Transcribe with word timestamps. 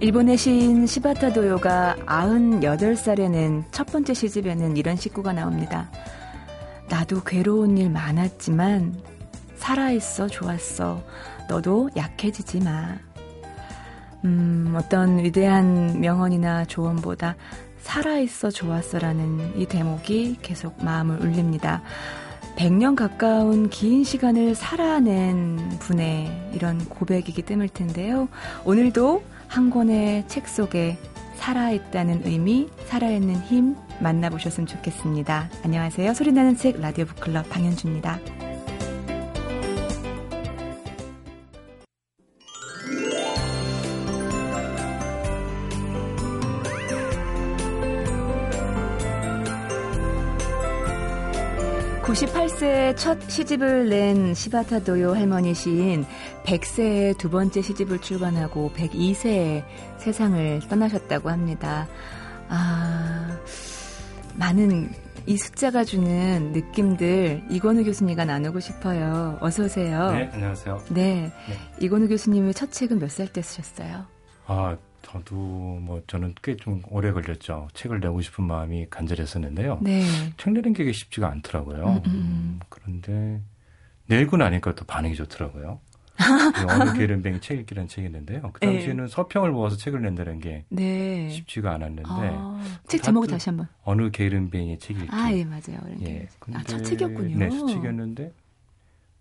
일본의 0.00 0.38
시인 0.38 0.86
시바타 0.86 1.34
도요가 1.34 1.94
98살에 2.06 3.30
낸첫 3.30 3.92
번째 3.92 4.14
시집에는 4.14 4.78
이런 4.78 4.96
식구가 4.96 5.34
나옵니다. 5.34 5.90
나도 6.88 7.22
괴로운 7.22 7.76
일 7.76 7.90
많았지만 7.90 8.94
살아있어 9.56 10.28
좋았어. 10.28 11.02
너도 11.50 11.90
약해지지 11.96 12.60
마. 12.60 12.96
음, 14.24 14.72
어떤 14.74 15.18
위대한 15.18 16.00
명언이나 16.00 16.64
조언보다 16.64 17.36
살아있어 17.82 18.50
좋았어라는 18.50 19.60
이 19.60 19.66
대목이 19.66 20.38
계속 20.40 20.82
마음을 20.82 21.20
울립니다. 21.20 21.82
100년 22.56 22.96
가까운 22.96 23.68
긴 23.68 24.02
시간을 24.02 24.54
살아낸 24.54 25.58
분의 25.78 26.52
이런 26.54 26.78
고백이기 26.86 27.42
때문일 27.42 27.68
텐데요. 27.68 28.28
오늘도 28.64 29.22
한 29.50 29.68
권의 29.68 30.28
책 30.28 30.46
속에 30.46 30.96
살아있다는 31.34 32.22
의미, 32.24 32.68
살아있는 32.86 33.34
힘 33.42 33.74
만나보셨으면 34.00 34.68
좋겠습니다. 34.68 35.50
안녕하세요. 35.64 36.14
소리나는 36.14 36.56
책 36.56 36.80
라디오 36.80 37.04
북클럽 37.04 37.50
방현주입니다. 37.50 38.20
98세에 52.14 52.96
첫 52.96 53.30
시집을 53.30 53.88
낸 53.88 54.34
시바타 54.34 54.80
도요 54.80 55.14
할머니 55.14 55.54
시인 55.54 56.04
100세에 56.44 57.16
두 57.16 57.30
번째 57.30 57.62
시집을 57.62 58.00
출간하고 58.00 58.72
102세에 58.76 59.62
세상을 59.98 60.60
떠나셨다고 60.68 61.30
합니다. 61.30 61.86
아, 62.48 63.38
많은 64.34 64.90
이 65.26 65.36
숫자가 65.36 65.84
주는 65.84 66.50
느낌들 66.52 67.44
이건우 67.48 67.84
교수님과 67.84 68.24
나누고 68.24 68.58
싶어요. 68.58 69.38
어서 69.40 69.64
오세요. 69.64 70.10
네, 70.10 70.28
안녕하세요. 70.32 70.82
네. 70.90 71.32
네. 71.48 71.58
이건우 71.78 72.08
교수님의 72.08 72.54
첫 72.54 72.72
책은 72.72 72.98
몇 72.98 73.08
살 73.08 73.28
때 73.28 73.40
쓰셨어요? 73.40 74.04
아, 74.48 74.76
저도 75.12 75.34
뭐 75.34 76.02
저는 76.06 76.34
꽤 76.42 76.56
좀 76.56 76.82
오래 76.88 77.10
걸렸죠. 77.12 77.68
책을 77.74 78.00
내고 78.00 78.20
싶은 78.20 78.44
마음이 78.44 78.86
간절했었는데요. 78.90 79.78
네. 79.82 80.02
책 80.36 80.52
내는 80.52 80.72
게 80.72 80.90
쉽지가 80.92 81.28
않더라고요. 81.30 81.84
음, 81.86 81.96
음, 82.06 82.10
음. 82.12 82.60
그런데 82.68 83.40
내고 84.06 84.36
나니까 84.36 84.74
또 84.74 84.84
반응이 84.84 85.14
좋더라고요. 85.16 85.80
어느 86.68 86.92
게으름뱅이 86.98 87.40
책 87.40 87.60
읽기라는 87.60 87.88
책이 87.88 88.06
있는데요. 88.06 88.50
그 88.52 88.60
당시에는 88.60 89.06
네. 89.06 89.10
서평을 89.10 89.52
모아서 89.52 89.76
책을 89.76 90.02
낸다는 90.02 90.38
게 90.40 90.64
네. 90.68 91.30
쉽지가 91.30 91.72
않았는데 91.72 92.02
아, 92.10 92.62
책 92.86 93.02
제목을 93.02 93.26
다시 93.28 93.48
한번 93.48 93.68
어느 93.84 94.10
게으름뱅이의 94.10 94.78
책 94.80 94.98
읽기. 94.98 95.08
아, 95.10 95.32
예, 95.32 95.44
맞아요. 95.44 95.80
예. 96.02 96.28
아, 96.52 96.62
첫 96.64 96.82
책이었군요. 96.82 97.38
네, 97.38 97.48
첫 97.48 97.66
책이었는데 97.66 98.32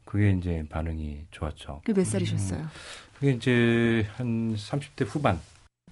그게 0.03 0.31
이제 0.31 0.65
반응이 0.69 1.27
좋았죠. 1.31 1.81
그 1.85 1.93
몇 1.93 2.05
살이셨어요? 2.05 2.59
음, 2.59 2.67
그게 3.17 3.31
이제 3.31 4.05
한 4.17 4.55
30대 4.55 5.05
후반. 5.07 5.39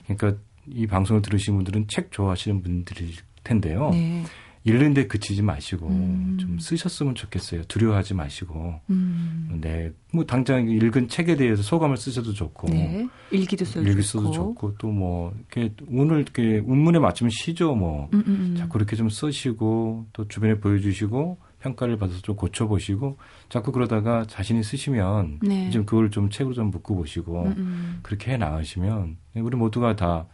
그러니까 0.08 0.42
이 0.68 0.88
방송을 0.88 1.22
들으시는 1.22 1.58
분들은 1.60 1.88
책 1.88 2.12
좋아하시는 2.12 2.62
분들일 2.62 3.14
텐데요. 3.44 3.90
네. 3.92 4.24
읽는데 4.64 5.08
그치지 5.08 5.44
마시고 5.44 5.88
음. 5.88 6.38
좀 6.42 6.60
쓰셨으면 6.60 7.16
좋겠어요. 7.16 7.64
두려워하지 7.70 8.16
마시고. 8.16 8.82
음. 8.90 9.60
네. 9.62 9.92
뭐 10.12 10.26
당장 10.26 10.68
읽은 10.68 11.08
책에 11.08 11.38
대해서 11.38 11.64
소감을 11.64 11.96
쓰셔도 11.96 12.34
좋고. 12.34 12.68
네. 12.68 13.08
일기도 13.32 13.64
써도 13.64 13.88
일기 13.88 14.02
써도 14.02 14.32
좋고 14.32 14.76
또 14.78 14.90
뭐 14.90 15.34
이렇게 15.38 15.74
오늘 15.90 16.20
이렇게 16.20 16.62
운문에 16.66 17.00
맞추면 17.00 17.32
시죠 17.32 17.76
뭐. 17.76 18.10
음, 18.14 18.24
음, 18.28 18.34
음. 18.52 18.56
자꾸 18.58 18.78
이렇게 18.78 18.98
좀 18.98 19.08
쓰시고 19.10 20.08
또 20.12 20.28
주변에 20.28 20.60
보여주시고 20.60 21.38
평가를 21.70 21.98
받아서 21.98 22.22
좀 22.22 22.36
고쳐보시고 22.36 23.18
자꾸 23.50 23.72
그러다가 23.72 24.26
자신이 24.28 24.64
쓰시면 24.64 25.40
네. 25.42 25.70
좀 25.70 25.86
그걸 25.86 26.12
좀 26.12 26.30
책으로 26.30 26.54
좀 26.54 26.72
묶어보시고 26.72 27.44
음, 27.44 27.54
음. 27.58 28.00
그렇게 28.04 28.34
해 28.34 28.38
나가시면 28.38 29.18
우리 29.36 29.58
모두가 29.58 29.96
다 29.96 30.26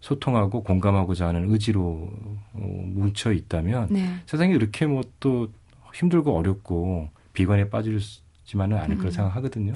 소통하고 0.00 0.62
공감하고자 0.62 1.28
하는 1.28 1.50
의지로 1.50 2.10
어, 2.52 2.82
뭉쳐 2.86 3.32
있다면 3.32 3.88
네. 3.90 4.14
세상이 4.26 4.54
이렇게 4.54 4.86
뭐 4.86 5.02
또 5.20 5.48
힘들고 5.94 6.36
어렵고 6.36 7.08
비관에 7.32 7.70
빠지지만은 7.70 8.76
않을 8.78 8.96
음. 8.96 8.98
거라 8.98 9.10
생각하거든요. 9.10 9.74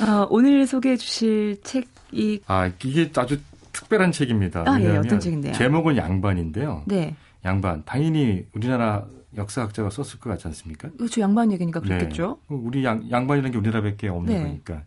아, 0.00 0.26
오늘 0.28 0.66
소개해 0.66 0.96
주실 0.96 1.60
책이 1.62 2.42
아 2.46 2.70
이게 2.84 3.10
아주 3.16 3.40
특별한 3.72 4.12
책입니다. 4.12 4.64
아, 4.66 4.80
예, 4.80 4.96
어떤 4.96 5.20
책인데요? 5.20 5.54
제목은 5.54 5.96
양반인데요. 5.96 6.82
네. 6.86 7.14
양반 7.44 7.82
당연히 7.84 8.44
우리나라 8.52 9.06
역사학자가 9.36 9.90
썼을 9.90 10.20
것 10.20 10.30
같지 10.30 10.46
않습니까? 10.48 10.90
그렇죠. 10.96 11.20
양반 11.20 11.52
얘기니까 11.52 11.80
그렇겠죠. 11.80 12.38
네. 12.48 12.56
우리 12.56 12.84
양, 12.84 13.08
양반이라는 13.10 13.52
게 13.52 13.58
우리나라밖에 13.58 14.08
없는 14.08 14.32
네. 14.32 14.42
거니까. 14.42 14.82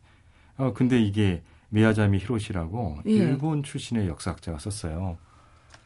어, 0.57 0.73
근데 0.73 1.01
이게 1.01 1.41
미야자미 1.69 2.17
히로시라고 2.19 2.99
예. 3.07 3.11
일본 3.11 3.63
출신의 3.63 4.07
역사학자가 4.07 4.59
썼어요. 4.59 5.17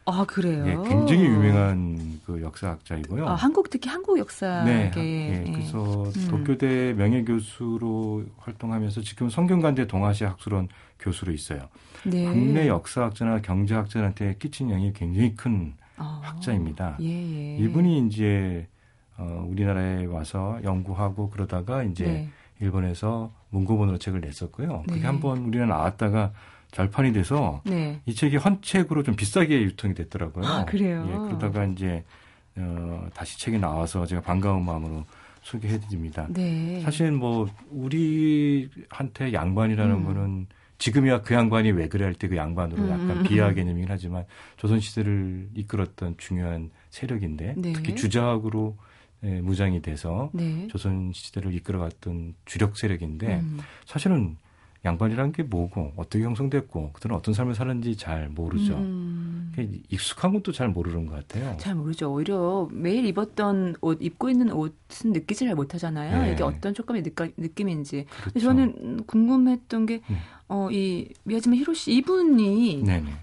아 0.06 0.26
그래요? 0.26 0.66
예, 0.68 0.90
굉장히 0.90 1.24
유명한 1.24 2.20
그 2.26 2.42
역사학자이고요. 2.42 3.26
아, 3.26 3.36
한국 3.36 3.70
특히 3.70 3.90
한국 3.90 4.20
역사계. 4.20 4.70
네, 4.70 4.92
예, 4.98 5.46
예. 5.48 5.52
그래서 5.52 6.04
음. 6.04 6.28
도쿄대 6.30 6.94
명예 6.94 7.24
교수로 7.24 8.26
활동하면서 8.38 9.02
지금 9.02 9.30
성균관대 9.30 9.88
동아시아 9.88 10.32
학술원 10.32 10.68
교수로 11.00 11.32
있어요. 11.32 11.70
네. 12.04 12.26
국내 12.26 12.68
역사학자나 12.68 13.42
경제학자한테 13.42 14.36
끼친 14.40 14.70
영향이 14.70 14.92
굉장히 14.92 15.36
큰 15.36 15.74
아, 15.98 16.22
학자입니다. 16.24 16.98
예, 17.02 17.08
예. 17.08 17.58
이분이 17.58 18.08
이제 18.08 18.68
어, 19.18 19.46
우리나라에 19.48 20.06
와서 20.06 20.60
연구하고 20.64 21.30
그러다가 21.30 21.84
이제 21.84 22.06
네. 22.06 22.30
일본에서 22.60 23.32
문고본으로 23.50 23.98
책을 23.98 24.22
냈었고요. 24.22 24.84
네. 24.88 24.94
그게 24.94 25.06
한번 25.06 25.40
우리나라 25.46 25.78
나왔다가 25.78 26.32
절판이 26.72 27.14
돼서 27.14 27.62
네. 27.66 28.02
이 28.06 28.16
책이 28.16 28.38
헌책으로 28.38 29.04
좀 29.04 29.16
비싸게 29.16 29.62
유통이 29.62 29.94
됐더라고요. 29.94 30.46
아, 30.46 30.66
그래요? 30.66 31.08
예, 31.08 31.12
그러다가 31.12 31.66
이제 31.66 32.04
어, 32.56 33.08
다시 33.14 33.40
책이 33.40 33.60
나와서 33.60 34.06
제가 34.06 34.22
반가운 34.22 34.66
마음으로 34.66 35.06
소개해드립니다. 35.44 36.28
네. 36.30 36.82
사실 36.82 37.12
뭐 37.12 37.48
우리한테 37.70 39.34
양반이라는 39.34 39.96
음. 39.96 40.06
거는 40.06 40.48
지금이야 40.78 41.22
그 41.22 41.34
양반이 41.34 41.72
왜 41.72 41.88
그래 41.88 42.06
할 42.06 42.14
때 42.16 42.28
그 42.28 42.36
양반으로 42.36 42.84
약간 42.90 43.10
음. 43.18 43.24
비하 43.24 43.54
개념이긴 43.54 43.88
하지만 43.90 44.26
조선 44.58 44.80
시대를 44.80 45.50
이끌었던 45.56 46.16
중요한 46.18 46.72
세력인데 46.90 47.56
네. 47.58 47.74
특히 47.74 47.96
주작으로 47.96 48.78
예, 49.24 49.40
무장이 49.40 49.82
돼서 49.82 50.30
네. 50.34 50.68
조선 50.68 51.12
시대를 51.14 51.54
이끌어갔던 51.54 52.36
주력 52.46 52.76
세력인데 52.78 53.36
음. 53.40 53.60
사실은 53.86 54.36
양반이라는 54.86 55.32
게 55.32 55.44
뭐고 55.44 55.94
어떻게 55.96 56.24
형성됐고 56.24 56.92
그들은 56.94 57.16
어떤 57.16 57.34
삶을 57.34 57.56
사는지 57.56 57.96
잘 57.96 58.28
모르죠. 58.30 58.76
음. 58.76 59.54
익숙한 59.90 60.34
것도 60.34 60.52
잘 60.52 60.68
모르는 60.70 61.06
것 61.06 61.16
같아요. 61.16 61.56
잘 61.58 61.76
모르죠. 61.76 62.14
오히려 62.14 62.68
매일 62.72 63.06
입었던 63.06 63.76
옷, 63.82 64.00
입고 64.02 64.30
있는 64.30 64.52
옷은 64.52 65.14
느끼지 65.14 65.46
잘 65.46 65.56
못하잖아요. 65.56 66.24
네. 66.24 66.34
이게 66.34 66.44
어떤 66.44 66.74
촉감의 66.74 67.04
느낌, 67.04 67.70
인지 67.70 68.06
그렇죠. 68.24 68.40
저는 68.40 69.04
궁금했던 69.06 69.86
게, 69.86 70.02
음. 70.10 70.18
어, 70.50 70.70
이 70.72 71.10
미야지마 71.24 71.56
히로시 71.56 71.94
이분이 71.94 72.84
네네. 72.84 73.14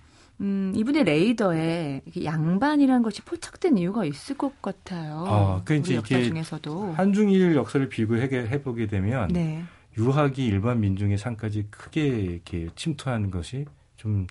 음, 0.40 0.72
이분의 0.74 1.04
레이더에 1.04 2.02
양반이라는 2.24 3.02
것이 3.02 3.20
포착된 3.22 3.76
이유가 3.76 4.06
있을 4.06 4.38
것 4.38 4.62
같아요. 4.62 5.24
아, 5.26 5.62
그 5.64 5.74
이제 5.74 5.96
역사 5.96 6.22
중에서도 6.22 6.94
한중일 6.94 7.54
역사를 7.54 7.86
비교해 7.88 8.28
보게 8.62 8.86
되면 8.86 9.28
네. 9.28 9.64
유학이 9.96 10.44
일반 10.46 10.80
민중의 10.80 11.18
삶까지 11.18 11.68
크게 11.70 12.06
이렇게 12.06 12.68
침투하는 12.74 13.30
것이 13.30 13.66
좀 13.96 14.26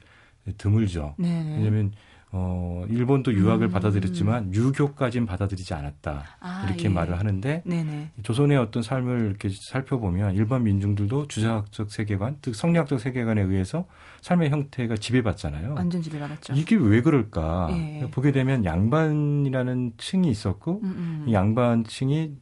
드물죠. 0.58 1.16
네 1.18 1.56
왜냐하면 1.58 1.92
어, 2.32 2.86
일본도 2.88 3.34
유학을 3.34 3.68
음. 3.68 3.72
받아들였지만 3.72 4.54
유교까지는 4.54 5.26
받아들이지 5.26 5.74
않았다. 5.74 6.26
아, 6.40 6.66
이렇게 6.68 6.86
예. 6.86 6.90
말을 6.90 7.18
하는데 7.18 7.64
네네. 7.66 8.12
조선의 8.22 8.56
어떤 8.58 8.84
삶을 8.84 9.26
이렇게 9.30 9.50
살펴보면 9.50 10.36
일반 10.36 10.64
민중들도 10.64 11.28
주자학적 11.28 11.92
세계관, 11.92 12.38
즉 12.44 12.54
성리학적 12.54 13.00
세계관에 13.00 13.42
의해서 13.42 13.88
삶의 14.22 14.52
형태가 14.52 14.98
지배받잖아요. 14.98 15.74
완전 15.74 16.04
지배받았죠. 16.04 16.54
이게 16.54 16.76
왜 16.76 17.02
그럴까? 17.02 17.70
예. 17.72 18.08
보게 18.12 18.32
되면 18.32 18.64
양반이라는 18.64 19.94
층이 19.98 20.30
있었고 20.30 20.82
음, 20.84 20.86
음. 20.86 21.26
이 21.28 21.34
양반층이 21.34 22.36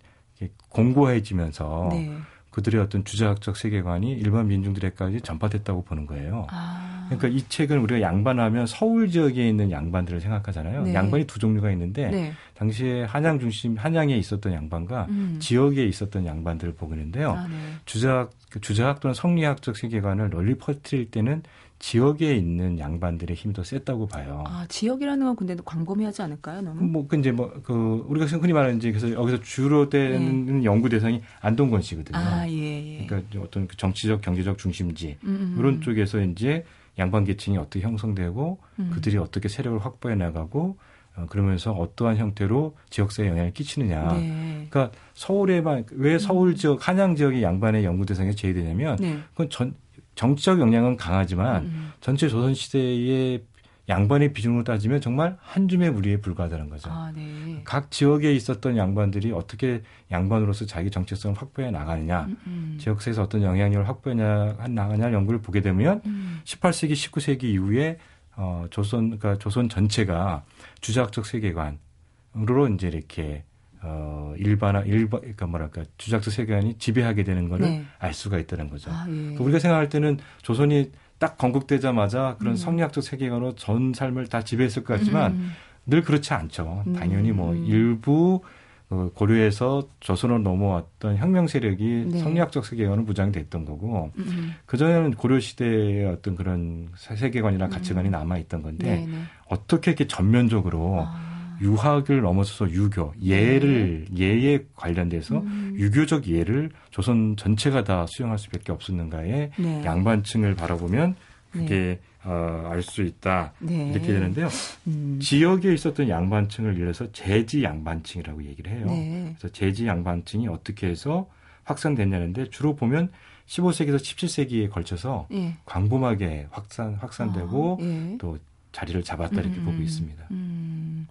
공고해지면서 0.70 1.90
네. 1.92 2.14
그들의 2.58 2.82
어떤 2.82 3.06
주자학적 3.06 3.56
세계관이 3.56 4.14
일반 4.14 4.48
민중들에까지 4.48 5.22
전파됐다고 5.22 5.84
보는 5.84 6.08
거예요. 6.08 6.48
아. 6.50 7.06
그러니까 7.06 7.28
이 7.28 7.48
책은 7.48 7.78
우리가 7.78 8.02
양반하면 8.02 8.66
서울 8.66 9.12
지역에 9.12 9.48
있는 9.48 9.70
양반들을 9.70 10.20
생각하잖아요. 10.20 10.86
네. 10.86 10.94
양반이 10.96 11.28
두 11.28 11.38
종류가 11.38 11.70
있는데 11.74 12.10
네. 12.10 12.34
당시에 12.56 13.04
한양 13.04 13.40
중심 13.40 13.78
한양에 13.78 14.18
있었던 14.18 14.52
양반과 14.54 15.06
음. 15.10 15.38
지역에 15.40 15.86
있었던 15.86 16.26
양반들을 16.26 16.74
보고 16.74 16.96
있는데요. 16.96 17.34
아, 17.34 17.48
네. 17.48 17.56
주자학 17.86 18.32
그 18.50 18.60
주자학 18.60 19.02
또는 19.02 19.14
성리학적 19.14 19.78
세계관을 19.78 20.32
널리 20.32 20.56
퍼뜨릴 20.56 21.12
때는 21.12 21.44
지역에 21.80 22.36
있는 22.36 22.80
양반들의 22.80 23.36
힘이 23.36 23.54
더 23.54 23.64
셌다고 23.64 24.08
봐요. 24.08 24.44
아, 24.48 24.66
지역이라는 24.68 25.26
건 25.26 25.36
근데 25.36 25.56
광범위하지 25.64 26.22
않을까요, 26.24 26.62
너무? 26.62 26.84
뭐, 26.84 27.08
그 27.08 27.18
이제 27.18 27.32
뭐, 27.32 27.54
그, 27.64 28.04
우리가 28.08 28.26
흔히 28.26 28.54
말하는 28.54 28.78
이제 28.78 28.92
그래서 28.92 29.12
여기서 29.12 29.42
주로 29.42 29.90
되는 29.90 30.60
네. 30.60 30.64
연구 30.64 30.90
대상이 30.90 31.22
안동건 31.42 31.82
씨거든요. 31.82 32.18
아, 32.18 32.48
예, 32.50 33.02
예. 33.02 33.06
그러니까 33.06 33.40
어떤 33.42 33.68
그 33.68 33.78
정치적, 33.78 34.22
경제적 34.22 34.58
중심지. 34.58 35.18
음, 35.24 35.30
음, 35.30 35.56
이런 35.60 35.76
음. 35.76 35.82
쪽에서 35.82 36.20
이제 36.22 36.64
양반 37.00 37.24
계층이 37.24 37.58
어떻게 37.58 37.82
형성되고 37.82 38.58
음. 38.80 38.92
그들이 38.94 39.18
어떻게 39.18 39.48
세력을 39.48 39.78
확보해 39.86 40.16
나가고 40.16 40.78
어, 41.16 41.26
그러면서 41.30 41.72
어떠한 41.72 42.18
형태로 42.18 42.76
지역사회에 42.90 43.30
영향을 43.30 43.54
끼치느냐. 43.54 44.14
네. 44.14 44.68
그러니까 44.70 44.92
서울에만 45.14 45.86
왜 45.92 46.20
서울 46.20 46.56
지역 46.56 46.88
한양 46.88 47.16
지역의 47.16 47.44
양반의 47.44 47.86
연구 47.86 48.06
대상에 48.06 48.34
제외되냐면 48.34 48.98
네. 48.98 49.20
그건 49.32 49.50
전 49.50 49.76
정치적 50.18 50.60
영향은 50.60 50.98
강하지만 50.98 51.64
음, 51.64 51.68
음. 51.68 51.92
전체 52.02 52.28
조선 52.28 52.54
시대의 52.54 53.44
양반의 53.88 54.34
비중으로 54.34 54.66
따지면 54.66 55.00
정말 55.00 55.38
한 55.40 55.70
줌의 55.70 55.92
무리에 55.92 56.18
불과하다는 56.18 56.70
거죠. 56.70 56.90
아, 56.92 57.12
네. 57.16 57.62
각 57.64 57.90
지역에 57.90 58.34
있었던 58.34 58.76
양반들이 58.76 59.32
어떻게 59.32 59.82
양반으로서 60.12 60.66
자기 60.66 60.92
정체성을 60.92 61.38
확보해 61.38 61.72
나가느냐, 61.72 62.26
음, 62.26 62.38
음. 62.48 62.78
지역사에서 62.82 63.24
어떤 63.24 63.44
영향력을 63.44 63.88
확보해 63.88 64.16
나가냐 64.16 65.14
연구를 65.14 65.42
보게 65.42 65.62
되면 65.62 66.02
음. 66.06 66.42
18세기, 66.44 66.94
19세기 66.94 67.44
이후에 67.44 67.98
어, 68.36 68.66
조선, 68.70 69.18
그러니까 69.18 69.38
조선 69.38 69.70
전체가 69.70 70.44
주작적 70.82 71.26
세계관으로 71.26 72.68
이제 72.74 72.88
이렇게 72.88 73.44
어, 73.90 74.34
일반화, 74.38 74.82
일반, 74.82 75.22
그러니까 75.22 75.48
뭐랄까, 75.48 75.84
주작적 75.98 76.34
세계관이 76.34 76.78
지배하게 76.78 77.24
되는 77.24 77.48
거를 77.50 77.66
네. 77.66 77.86
알 78.00 78.14
수가 78.14 78.38
있다는 78.38 78.70
거죠. 78.70 78.92
아, 78.92 79.06
예. 79.08 79.14
그러니까 79.14 79.44
우리가 79.44 79.60
생각할 79.60 79.90
때는 79.90 80.20
조선이 80.42 80.92
딱 81.18 81.38
건국되자마자 81.38 82.36
그런 82.40 82.54
음. 82.54 82.58
성리학적 82.58 83.04
세계관으로 83.04 83.56
전 83.56 83.94
삶을 83.94 84.28
다 84.28 84.44
지배했을 84.44 84.84
것 84.84 84.98
같지만 84.98 85.32
음. 85.32 85.52
늘 85.86 86.04
그렇지 86.04 86.34
않죠. 86.34 86.84
음. 86.86 86.94
당연히 86.94 87.32
뭐 87.32 87.56
일부 87.56 88.42
어, 88.90 89.10
고려에서 89.14 89.90
조선으로 90.00 90.40
넘어왔던 90.40 91.18
혁명 91.18 91.48
세력이 91.48 92.06
네. 92.12 92.20
성리학적 92.20 92.66
세계관을 92.66 93.04
무장됐던 93.04 93.66
거고 93.66 94.12
음, 94.18 94.24
음. 94.28 94.54
그 94.66 94.78
전에는 94.78 95.12
고려 95.16 95.40
시대의 95.42 96.06
어떤 96.06 96.36
그런 96.36 96.90
세계관이나 96.96 97.68
가치관이 97.68 98.10
남아 98.10 98.38
있던 98.38 98.62
건데 98.62 99.06
네, 99.06 99.06
네. 99.06 99.24
어떻게 99.50 99.92
이렇게 99.92 100.08
전면적으로 100.08 101.02
아. 101.06 101.27
유학을 101.62 102.22
넘어서서 102.22 102.72
유교, 102.72 103.14
예를 103.22 104.06
네. 104.12 104.18
예에 104.20 104.66
관련돼서 104.76 105.40
음. 105.40 105.74
유교적 105.78 106.28
예를 106.28 106.70
조선 106.90 107.36
전체가 107.38 107.84
다 107.84 108.06
수용할 108.08 108.38
수밖에 108.38 108.72
없었는가에 108.72 109.52
네. 109.58 109.84
양반층을 109.86 110.56
바라보면 110.56 111.16
그게 111.52 111.68
네. 111.70 112.00
어, 112.24 112.70
알 112.70 112.82
수 112.82 113.04
있다 113.04 113.54
네. 113.60 113.90
이렇게 113.92 114.08
되는데요. 114.08 114.50
음. 114.88 115.18
지역에 115.22 115.74
있었던 115.74 116.10
양반층을 116.10 116.78
이래서 116.78 117.10
제지 117.14 117.64
양반층이라고 117.64 118.44
얘기를 118.44 118.72
해요. 118.72 118.86
네. 118.88 119.36
그래서 119.38 119.54
제지 119.54 119.88
양반층이 119.88 120.48
어떻게 120.50 120.88
해서 120.88 121.28
확산됐냐는데 121.64 122.50
주로 122.50 122.76
보면 122.76 123.10
15세기에서 123.48 123.98
17세기에 123.98 124.70
걸쳐서 124.70 125.28
예. 125.32 125.56
광범하게 125.66 126.48
확산 126.52 126.96
확산되고 126.96 127.78
아, 127.80 127.84
예. 127.84 128.18
또 128.20 128.38
자리를 128.74 129.02
잡았다 129.04 129.40
이렇게 129.42 129.58
음, 129.60 129.66
보고 129.66 129.82
있습니다. 129.82 130.26
음. 130.32 131.08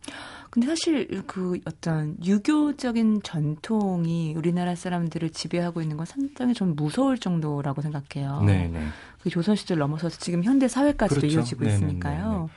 근데 0.57 0.69
사실 0.69 1.23
그 1.27 1.61
어떤 1.67 2.17
유교적인 2.25 3.21
전통이 3.23 4.33
우리나라 4.39 4.75
사람들을 4.75 5.29
지배하고 5.29 5.83
있는 5.83 5.99
건 5.99 6.07
상당히 6.07 6.55
좀 6.55 6.75
무서울 6.75 7.19
정도라고 7.19 7.83
생각해요. 7.83 8.41
네, 8.41 8.67
네. 8.69 8.87
그 9.21 9.29
조선 9.29 9.55
시절 9.55 9.77
넘어서서 9.77 10.19
지금 10.19 10.43
현대 10.43 10.67
사회까지도 10.67 11.21
그렇죠. 11.21 11.37
이어지고 11.41 11.65
네네네네. 11.67 11.89
있으니까요. 11.89 12.49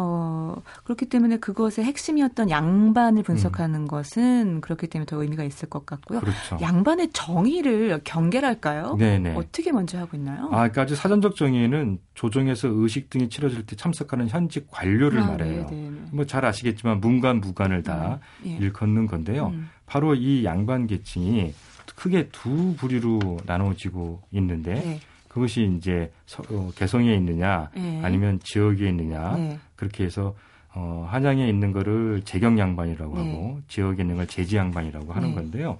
네, 0.00 0.06
네. 0.06 0.56
어, 0.56 0.62
그렇기 0.84 1.06
때문에 1.06 1.38
그것의 1.38 1.84
핵심이었던 1.84 2.50
양반을 2.50 3.22
분석하는 3.22 3.80
음. 3.80 3.86
것은 3.88 4.60
그렇기 4.60 4.86
때문에 4.88 5.06
더 5.06 5.22
의미가 5.22 5.44
있을 5.44 5.68
것 5.68 5.84
같고요. 5.86 6.20
그렇죠. 6.20 6.58
양반의 6.60 7.10
정의를 7.12 8.00
경계랄까요? 8.04 8.96
네네. 8.98 9.34
어떻게 9.36 9.72
먼저 9.72 9.98
하고 9.98 10.16
있나요? 10.16 10.46
아, 10.46 10.56
그러니까 10.68 10.82
아주 10.82 10.94
사전적 10.96 11.36
정의는 11.36 11.98
조정에서 12.14 12.68
의식 12.68 13.10
등이 13.10 13.28
치러질 13.28 13.66
때 13.66 13.76
참석하는 13.76 14.28
현직 14.28 14.68
관료를 14.70 15.20
아, 15.20 15.26
말해요. 15.26 15.66
뭐 16.12 16.24
잘 16.24 16.44
아시겠지만 16.44 17.00
문관, 17.00 17.40
무관을 17.40 17.82
다 17.82 18.20
음, 18.44 18.50
예. 18.50 18.56
일컫는 18.56 19.06
건데요. 19.06 19.48
음. 19.48 19.68
바로 19.86 20.14
이 20.14 20.44
양반 20.44 20.86
계층이 20.86 21.52
크게 21.96 22.28
두 22.30 22.74
부류로 22.76 23.38
나눠지고 23.46 24.22
있는데 24.32 24.74
네. 24.74 25.00
그것이 25.30 25.72
이제 25.76 26.10
서, 26.26 26.42
어, 26.50 26.70
개성에 26.74 27.14
있느냐 27.14 27.70
네. 27.74 28.00
아니면 28.02 28.40
지역에 28.42 28.88
있느냐 28.88 29.36
네. 29.36 29.58
그렇게 29.76 30.04
해서 30.04 30.34
어, 30.74 31.06
한양에 31.08 31.48
있는 31.48 31.70
거를 31.72 32.22
재경 32.24 32.58
양반이라고 32.58 33.14
네. 33.16 33.30
하고 33.30 33.60
지역에 33.68 34.02
있는 34.02 34.16
걸 34.16 34.26
제지 34.26 34.56
양반이라고 34.56 35.12
하는 35.12 35.28
네. 35.28 35.34
건데요. 35.36 35.78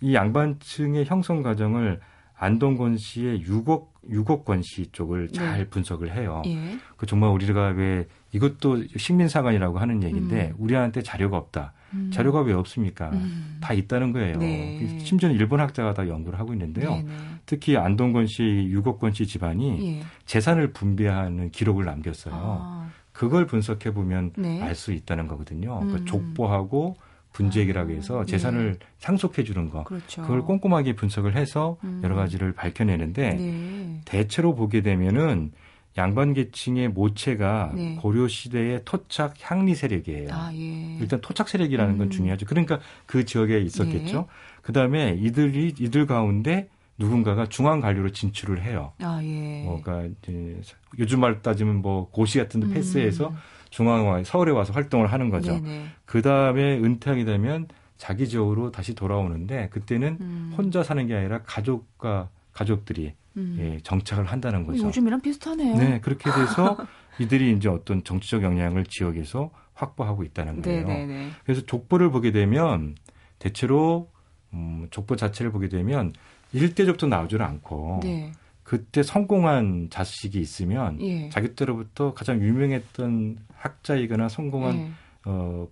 이 0.00 0.14
양반층의 0.14 1.04
형성 1.04 1.42
과정을 1.42 2.00
안동권 2.38 2.96
씨의 2.96 3.42
유곡 3.42 3.94
유곡권 4.08 4.62
씨 4.62 4.90
쪽을 4.90 5.28
잘 5.32 5.58
네. 5.58 5.68
분석을 5.68 6.14
해요. 6.14 6.42
예. 6.46 6.78
그 6.96 7.04
정말 7.04 7.30
우리가 7.30 7.68
왜 7.70 8.06
이것도 8.32 8.84
식민사관이라고 8.96 9.78
하는 9.78 10.02
얘기인데 10.02 10.48
음. 10.50 10.54
우리한테 10.58 11.02
자료가 11.02 11.36
없다. 11.36 11.72
음. 11.94 12.10
자료가 12.12 12.40
왜 12.42 12.52
없습니까? 12.52 13.10
음. 13.10 13.58
다 13.60 13.72
있다는 13.72 14.12
거예요. 14.12 14.36
네. 14.36 14.98
심지어는 15.02 15.36
일본 15.36 15.60
학자가 15.60 15.94
다 15.94 16.06
연구를 16.06 16.38
하고 16.38 16.52
있는데요. 16.52 16.90
네네. 16.90 17.02
네. 17.02 17.12
특히 17.46 17.76
안동건 17.76 18.26
씨, 18.26 18.42
유곡건 18.42 19.12
씨 19.14 19.26
집안이 19.26 20.00
예. 20.00 20.02
재산을 20.26 20.72
분배하는 20.72 21.50
기록을 21.50 21.86
남겼어요. 21.86 22.34
아. 22.36 22.90
그걸 23.12 23.46
분석해 23.46 23.92
보면 23.92 24.32
네. 24.36 24.60
알수 24.62 24.92
있다는 24.92 25.26
거거든요. 25.26 25.78
그러니까 25.80 26.00
음. 26.00 26.06
족보하고 26.06 26.96
분재기라고 27.32 27.92
해서 27.92 28.20
아, 28.20 28.24
재산을 28.24 28.78
네. 28.78 28.86
상속해 28.98 29.44
주는 29.44 29.70
거. 29.70 29.84
그렇죠. 29.84 30.22
그걸 30.22 30.42
꼼꼼하게 30.42 30.94
분석을 30.94 31.36
해서 31.36 31.78
음. 31.84 32.00
여러 32.04 32.14
가지를 32.14 32.52
밝혀내는데 32.52 33.30
네. 33.30 34.00
대체로 34.04 34.54
보게 34.54 34.82
되면은 34.82 35.52
양반 35.98 36.32
계층의 36.32 36.88
모체가 36.88 37.72
네. 37.74 37.96
고려 38.00 38.28
시대의 38.28 38.82
토착 38.84 39.34
향리 39.42 39.74
세력이에요. 39.74 40.28
아, 40.32 40.50
예. 40.54 40.96
일단 41.00 41.20
토착 41.20 41.48
세력이라는 41.48 41.94
음. 41.94 41.98
건 41.98 42.10
중요하죠. 42.10 42.46
그러니까 42.46 42.78
그 43.04 43.24
지역에 43.24 43.60
있었겠죠. 43.60 44.16
네. 44.16 44.26
그 44.62 44.72
다음에 44.72 45.16
이들이 45.18 45.74
이들 45.78 46.06
가운데 46.06 46.68
누군가가 46.98 47.46
중앙 47.46 47.80
관료로 47.80 48.10
진출을 48.10 48.62
해요. 48.62 48.92
아, 49.02 49.20
예. 49.22 49.64
뭐가 49.64 50.04
이제 50.04 50.60
요즘 50.98 51.20
말 51.20 51.42
따지면 51.42 51.82
뭐 51.82 52.08
고시 52.10 52.38
같은 52.38 52.60
데 52.60 52.66
음. 52.66 52.74
패스해서 52.74 53.34
중앙 53.70 54.22
서울에 54.24 54.52
와서 54.52 54.72
활동을 54.72 55.12
하는 55.12 55.28
거죠. 55.30 55.60
그 56.06 56.22
다음에 56.22 56.78
은퇴하게 56.78 57.24
되면 57.24 57.68
자기 57.96 58.28
지역으로 58.28 58.70
다시 58.70 58.94
돌아오는데 58.94 59.68
그때는 59.70 60.16
음. 60.20 60.54
혼자 60.56 60.82
사는 60.82 61.06
게 61.06 61.14
아니라 61.14 61.42
가족과 61.42 62.30
가족들이 62.52 63.12
음. 63.38 63.56
예, 63.58 63.80
정착을 63.82 64.26
한다는 64.26 64.66
거죠. 64.66 64.86
요즘이랑 64.86 65.20
비슷하네요. 65.20 65.76
네, 65.76 66.00
그렇게 66.00 66.30
돼서 66.30 66.76
이들이 67.18 67.52
이제 67.52 67.68
어떤 67.68 68.04
정치적 68.04 68.42
영향을 68.42 68.84
지역에서 68.84 69.50
확보하고 69.74 70.24
있다는 70.24 70.60
거예요. 70.62 70.86
네네네. 70.86 71.06
네, 71.06 71.24
네. 71.26 71.30
그래서 71.44 71.62
족보를 71.62 72.10
보게 72.10 72.32
되면 72.32 72.96
대체로 73.38 74.10
음, 74.52 74.88
족보 74.90 75.16
자체를 75.16 75.52
보게 75.52 75.68
되면 75.68 76.12
일대족도 76.52 77.06
나오지는 77.06 77.44
않고 77.44 78.00
네. 78.02 78.32
그때 78.62 79.02
성공한 79.02 79.88
자식이 79.90 80.38
있으면 80.38 81.00
예. 81.00 81.28
자기 81.30 81.54
때로부터 81.54 82.12
가장 82.12 82.40
유명했던 82.42 83.38
학자이거나 83.54 84.28
성공한 84.28 84.76
예. 84.76 84.90
어, 85.24 85.68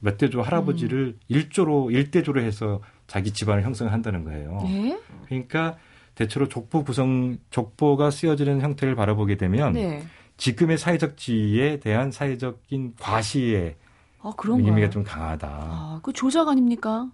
몇 0.00 0.18
대조 0.18 0.42
할아버지를 0.42 0.98
음. 1.06 1.20
일조로 1.28 1.90
일대조로 1.90 2.42
해서 2.42 2.80
자기 3.06 3.32
집안을 3.32 3.62
형성한다는 3.64 4.24
거예요. 4.24 4.60
예? 4.66 4.98
그러니까 5.26 5.78
대체로 6.18 6.48
족보 6.48 6.82
구성 6.82 7.38
족보가 7.50 8.10
쓰여지는 8.10 8.60
형태를 8.60 8.96
바라보게 8.96 9.36
되면 9.36 9.72
네. 9.72 10.04
지금의 10.36 10.76
사회적 10.76 11.16
지위에 11.16 11.78
대한 11.78 12.10
사회적인 12.10 12.94
과시의 12.98 13.76
아, 14.20 14.32
의미가 14.36 14.90
좀 14.90 15.04
강하다. 15.04 15.48
아, 15.48 16.00
그 16.02 16.12
조작 16.12 16.48
아닙니까? 16.48 17.08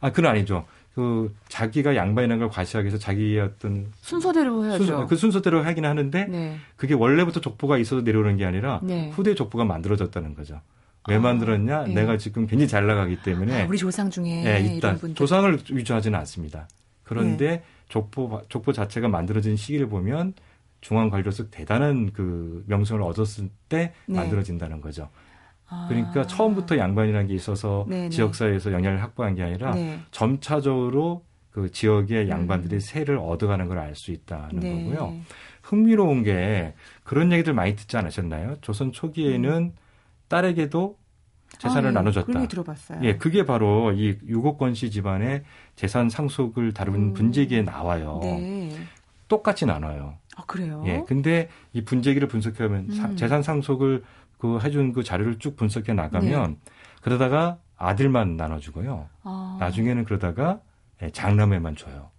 아, 0.00 0.10
그건 0.10 0.32
아니죠. 0.32 0.66
그 0.94 1.34
자기가 1.48 1.96
양반이라는 1.96 2.38
걸 2.38 2.48
과시하기 2.50 2.84
위해서 2.84 2.98
자기의 2.98 3.40
어떤 3.40 3.86
순서대로 4.02 4.66
해야죠. 4.66 4.84
순서, 4.84 5.06
그 5.06 5.16
순서대로 5.16 5.64
하긴 5.64 5.86
하는데 5.86 6.24
네. 6.26 6.56
그게 6.76 6.92
원래부터 6.92 7.40
족보가 7.40 7.78
있어서 7.78 8.02
내려오는 8.02 8.36
게 8.36 8.44
아니라 8.44 8.80
네. 8.82 9.08
후대 9.08 9.34
족보가 9.34 9.64
만들어졌다는 9.64 10.34
거죠. 10.34 10.60
왜 11.08 11.16
아, 11.16 11.18
만들었냐? 11.18 11.84
네. 11.84 11.94
내가 11.94 12.18
지금 12.18 12.46
굉장히 12.46 12.68
잘 12.68 12.86
나가기 12.86 13.22
때문에 13.22 13.62
아, 13.62 13.66
우리 13.66 13.78
조상 13.78 14.10
중에 14.10 14.42
네, 14.42 14.74
일단 14.74 14.98
조상을 15.14 15.60
위조하지는 15.70 16.18
않습니다. 16.18 16.68
그런데 17.10 17.46
네. 17.48 17.62
족보 17.88 18.42
족보 18.48 18.72
자체가 18.72 19.08
만들어진 19.08 19.56
시기를 19.56 19.88
보면 19.88 20.34
중앙관리로서 20.80 21.50
대단한 21.50 22.12
그 22.12 22.62
명성을 22.68 23.02
얻었을 23.02 23.48
때 23.68 23.92
네. 24.06 24.16
만들어진다는 24.16 24.80
거죠. 24.80 25.08
아. 25.68 25.86
그러니까 25.88 26.24
처음부터 26.24 26.78
양반이라는 26.78 27.26
게 27.26 27.34
있어서 27.34 27.84
네네. 27.88 28.02
네. 28.04 28.08
지역사회에서 28.10 28.70
영향을 28.72 29.02
확보한 29.02 29.34
게 29.34 29.42
아니라 29.42 29.74
네. 29.74 29.98
점차적으로 30.12 31.24
그 31.50 31.72
지역의 31.72 32.28
양반들이 32.28 32.76
음. 32.76 32.80
세를 32.80 33.18
얻어가는 33.18 33.66
걸 33.66 33.78
알 33.78 33.96
수 33.96 34.12
있다는 34.12 34.60
네. 34.60 34.70
거고요. 34.72 35.16
흥미로운 35.62 36.22
게 36.22 36.74
그런 37.02 37.32
얘기들 37.32 37.54
많이 37.54 37.74
듣지 37.74 37.96
않으셨나요? 37.96 38.54
조선 38.60 38.92
초기에는 38.92 39.50
음. 39.52 39.72
딸에게도 40.28 40.96
재산을 41.58 41.88
아, 41.88 41.90
예. 41.90 41.94
나눠줬다. 41.94 42.46
들어봤어요. 42.48 43.00
예, 43.02 43.16
그게 43.16 43.44
바로 43.44 43.92
이 43.92 44.16
유고권 44.26 44.74
씨 44.74 44.90
집안의 44.90 45.44
재산 45.76 46.08
상속을 46.08 46.72
다루는 46.72 47.00
음. 47.00 47.14
분재기에 47.14 47.62
나와요. 47.62 48.20
네. 48.22 48.72
똑같이 49.28 49.66
나눠요. 49.66 50.14
아, 50.36 50.44
그래요? 50.46 50.82
예. 50.86 51.04
근데 51.06 51.48
이 51.72 51.84
분재기를 51.84 52.28
분석해보면 52.28 52.88
음. 52.90 53.16
재산 53.16 53.42
상속을 53.42 54.02
그 54.38 54.58
해준 54.60 54.92
그 54.92 55.02
자료를 55.02 55.38
쭉 55.38 55.56
분석해 55.56 55.92
나가면 55.92 56.50
네. 56.50 56.72
그러다가 57.02 57.58
아들만 57.76 58.36
나눠주고요. 58.36 59.08
아. 59.22 59.56
나중에는 59.60 60.04
그러다가 60.04 60.60
예, 61.02 61.10
장남에만 61.10 61.76
줘요. 61.76 62.10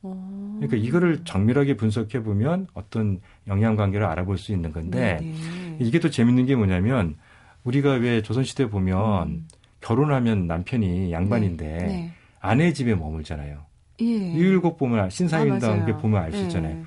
그러니까 0.00 0.76
이거를 0.76 1.24
정밀하게 1.24 1.76
분석해 1.76 2.22
보면 2.22 2.68
어떤 2.74 3.20
영향 3.48 3.74
관계를 3.74 4.06
알아볼 4.06 4.38
수 4.38 4.52
있는 4.52 4.72
건데 4.72 5.18
네네. 5.20 5.78
이게 5.80 5.98
또 5.98 6.08
재밌는 6.08 6.46
게 6.46 6.54
뭐냐면 6.54 7.16
우리가 7.64 7.92
왜 7.92 8.22
조선시대 8.22 8.68
보면 8.70 9.28
음. 9.28 9.48
결혼하면 9.80 10.46
남편이 10.46 11.12
양반인데 11.12 11.64
네. 11.64 11.86
네. 11.86 12.12
아내 12.40 12.72
집에 12.72 12.94
머물잖아요. 12.94 13.64
예. 14.00 14.04
유일곡 14.04 14.78
보면 14.78 15.10
신사임당 15.10 15.82
아, 15.82 15.96
보면 15.98 16.22
알 16.22 16.32
수 16.32 16.42
있잖아요. 16.44 16.76
예. 16.78 16.82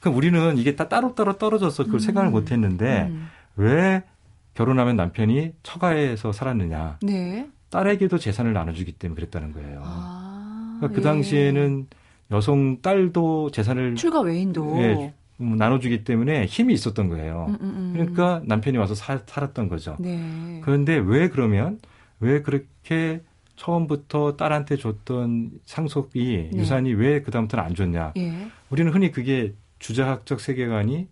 그럼 0.00 0.16
우리는 0.16 0.58
이게 0.58 0.76
다 0.76 0.88
따로따로 0.88 1.38
떨어져서 1.38 1.84
그걸 1.84 1.98
음. 1.98 2.00
생각을 2.00 2.30
못 2.30 2.50
했는데 2.50 3.08
음. 3.10 3.28
왜 3.56 4.02
결혼하면 4.54 4.96
남편이 4.96 5.52
처가에서 5.62 6.32
살았느냐. 6.32 6.98
네. 7.02 7.48
딸에게도 7.70 8.18
재산을 8.18 8.52
나눠주기 8.52 8.92
때문에 8.92 9.16
그랬다는 9.16 9.52
거예요. 9.52 9.80
아, 9.84 10.76
그러니까 10.78 10.94
그 10.94 11.00
예. 11.00 11.10
당시에는 11.10 11.86
여성 12.30 12.80
딸도 12.80 13.50
재산을 13.50 13.94
출가 13.94 14.20
외인도 14.20 14.76
예, 14.82 14.94
음, 14.94 15.12
나눠주기 15.38 16.04
때문에 16.04 16.46
힘이 16.46 16.74
있었던 16.74 17.08
거예요. 17.08 17.46
음, 17.48 17.54
음, 17.60 17.74
음. 17.76 17.90
그러니까 17.92 18.40
남편이 18.44 18.78
와서 18.78 18.94
사, 18.94 19.18
살았던 19.26 19.68
거죠. 19.68 19.96
네. 19.98 20.60
그런데 20.64 20.96
왜 20.96 21.28
그러면 21.28 21.78
왜 22.20 22.42
그렇게 22.42 23.22
처음부터 23.56 24.36
딸한테 24.36 24.76
줬던 24.76 25.50
상속이 25.64 26.50
네. 26.52 26.58
유산이 26.58 26.92
왜 26.94 27.22
그다음부터는 27.22 27.64
안 27.64 27.74
줬냐? 27.74 28.12
예. 28.16 28.48
우리는 28.70 28.92
흔히 28.92 29.10
그게 29.10 29.54
주자학적 29.78 30.40
세계관이 30.40 31.08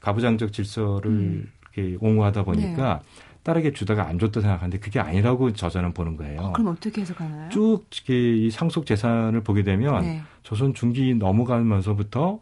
가부장적 0.00 0.52
질서를 0.52 1.10
음. 1.10 1.52
이렇게 1.74 1.96
옹호하다 2.00 2.44
보니까 2.44 3.00
네. 3.02 3.26
딸에게 3.42 3.72
주다가 3.72 4.08
안 4.08 4.18
줬다 4.18 4.40
생각하는데 4.40 4.78
그게 4.78 4.98
아니라고 4.98 5.52
저자는 5.52 5.92
보는 5.92 6.16
거예요. 6.16 6.40
어, 6.40 6.52
그럼 6.52 6.68
어떻게 6.68 7.02
해석하나요? 7.02 7.48
쭉 7.50 7.86
이 8.08 8.50
상속 8.50 8.86
재산을 8.86 9.42
보게 9.42 9.62
되면 9.62 10.02
네. 10.02 10.22
조선 10.42 10.74
중기 10.74 11.14
넘어가면서부터 11.14 12.40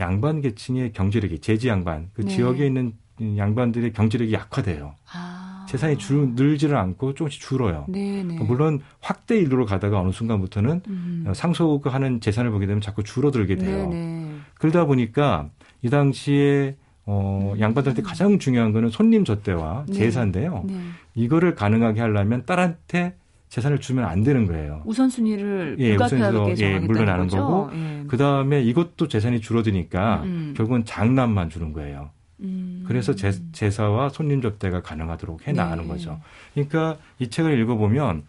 양반 0.00 0.40
계층의 0.40 0.92
경제력이 0.92 1.40
제지 1.40 1.68
양반 1.68 2.10
그 2.14 2.22
네. 2.22 2.28
지역에 2.28 2.66
있는 2.66 2.94
양반들의 3.20 3.92
경제력이 3.92 4.32
약화돼요. 4.32 4.96
아. 5.12 5.66
재산이 5.68 5.98
줄, 5.98 6.30
늘지를 6.34 6.76
않고 6.76 7.14
조금씩 7.14 7.40
줄어요. 7.40 7.86
네네. 7.88 8.34
네. 8.34 8.44
물론 8.44 8.80
확대 9.00 9.38
일로로 9.38 9.66
가다가 9.66 10.00
어느 10.00 10.10
순간부터는 10.10 10.82
음. 10.88 11.32
상속하는 11.34 12.20
재산을 12.20 12.50
보게 12.50 12.66
되면 12.66 12.80
자꾸 12.80 13.02
줄어들게 13.02 13.56
돼요. 13.56 13.88
네네. 13.88 13.94
네. 13.94 14.34
그러다 14.54 14.84
보니까 14.84 15.50
이 15.82 15.90
당시에 15.90 16.76
어, 17.06 17.52
음. 17.54 17.60
양반들한테 17.60 18.02
가장 18.02 18.38
중요한 18.38 18.72
거는 18.72 18.90
손님 18.90 19.24
젖대와 19.24 19.86
네. 19.88 19.92
제사인데요. 19.94 20.64
네. 20.66 20.80
이거를 21.14 21.54
가능하게 21.54 22.00
하려면 22.00 22.44
딸한테 22.46 23.14
재산을 23.54 23.78
주면 23.78 24.04
안 24.04 24.24
되는 24.24 24.48
거예요. 24.48 24.82
우선순위를 24.84 25.76
예, 25.78 25.94
우선순위로 25.94 26.56
예, 26.58 26.80
물러나는 26.80 27.28
거죠? 27.28 27.36
거고 27.36 27.70
예. 27.72 28.02
그 28.08 28.16
다음에 28.16 28.60
이것도 28.60 29.06
재산이 29.06 29.40
줄어드니까 29.40 30.22
음, 30.24 30.28
음. 30.28 30.54
결국은 30.56 30.84
장남만 30.84 31.50
주는 31.50 31.72
거예요. 31.72 32.10
음. 32.40 32.82
그래서 32.84 33.14
제, 33.14 33.30
제사와 33.52 34.08
손님 34.08 34.42
접대가 34.42 34.82
가능하도록 34.82 35.46
해 35.46 35.52
나가는 35.52 35.84
네. 35.84 35.88
거죠. 35.88 36.20
그러니까 36.52 36.96
이 37.20 37.30
책을 37.30 37.56
읽어보면 37.60 38.24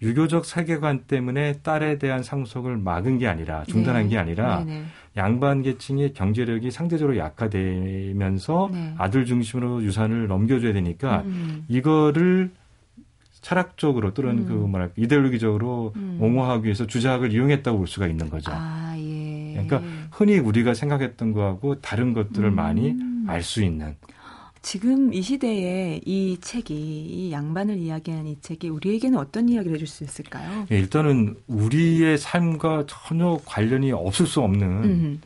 유교적 0.00 0.44
세계관 0.44 1.06
때문에 1.08 1.54
딸에 1.64 1.98
대한 1.98 2.22
상속을 2.22 2.76
막은 2.76 3.18
게 3.18 3.26
아니라 3.26 3.64
중단한 3.64 4.04
네. 4.04 4.08
게 4.10 4.18
아니라 4.18 4.60
네, 4.60 4.78
네. 4.78 4.84
양반 5.16 5.62
계층의 5.62 6.12
경제력이 6.12 6.70
상대적으로 6.70 7.18
약화되면서 7.18 8.70
네. 8.72 8.94
아들 8.96 9.26
중심으로 9.26 9.82
유산을 9.82 10.28
넘겨줘야 10.28 10.72
되니까 10.72 11.22
음. 11.22 11.26
음. 11.26 11.64
이거를 11.66 12.52
철학적으로 13.42 14.14
또는 14.14 14.38
음. 14.38 14.46
그 14.46 14.52
뭐랄까 14.52 14.94
이데올로기적으로 14.96 15.92
음. 15.96 16.18
옹호하기 16.20 16.64
위해서 16.64 16.86
주작을 16.86 17.32
이용했다고 17.32 17.76
볼 17.76 17.86
수가 17.86 18.06
있는 18.06 18.30
거죠. 18.30 18.52
아, 18.54 18.94
예. 18.96 19.52
그러니까 19.52 19.82
흔히 20.10 20.38
우리가 20.38 20.74
생각했던 20.74 21.32
거하고 21.32 21.80
다른 21.80 22.14
것들을 22.14 22.48
음. 22.48 22.54
많이 22.54 22.96
알 23.26 23.42
수 23.42 23.62
있는. 23.62 23.96
지금 24.62 25.12
이 25.12 25.22
시대에 25.22 26.00
이 26.06 26.38
책이 26.40 26.72
이 26.72 27.32
양반을 27.32 27.78
이야기하는 27.78 28.30
이 28.30 28.40
책이 28.40 28.68
우리에게는 28.68 29.18
어떤 29.18 29.48
이야기를 29.48 29.74
해줄 29.74 29.88
수 29.88 30.04
있을까요? 30.04 30.66
예, 30.70 30.78
일단은 30.78 31.34
우리의 31.48 32.16
삶과 32.16 32.84
전혀 32.86 33.40
관련이 33.44 33.90
없을 33.90 34.24
수 34.26 34.40
없는 34.40 34.66
음. 34.84 35.20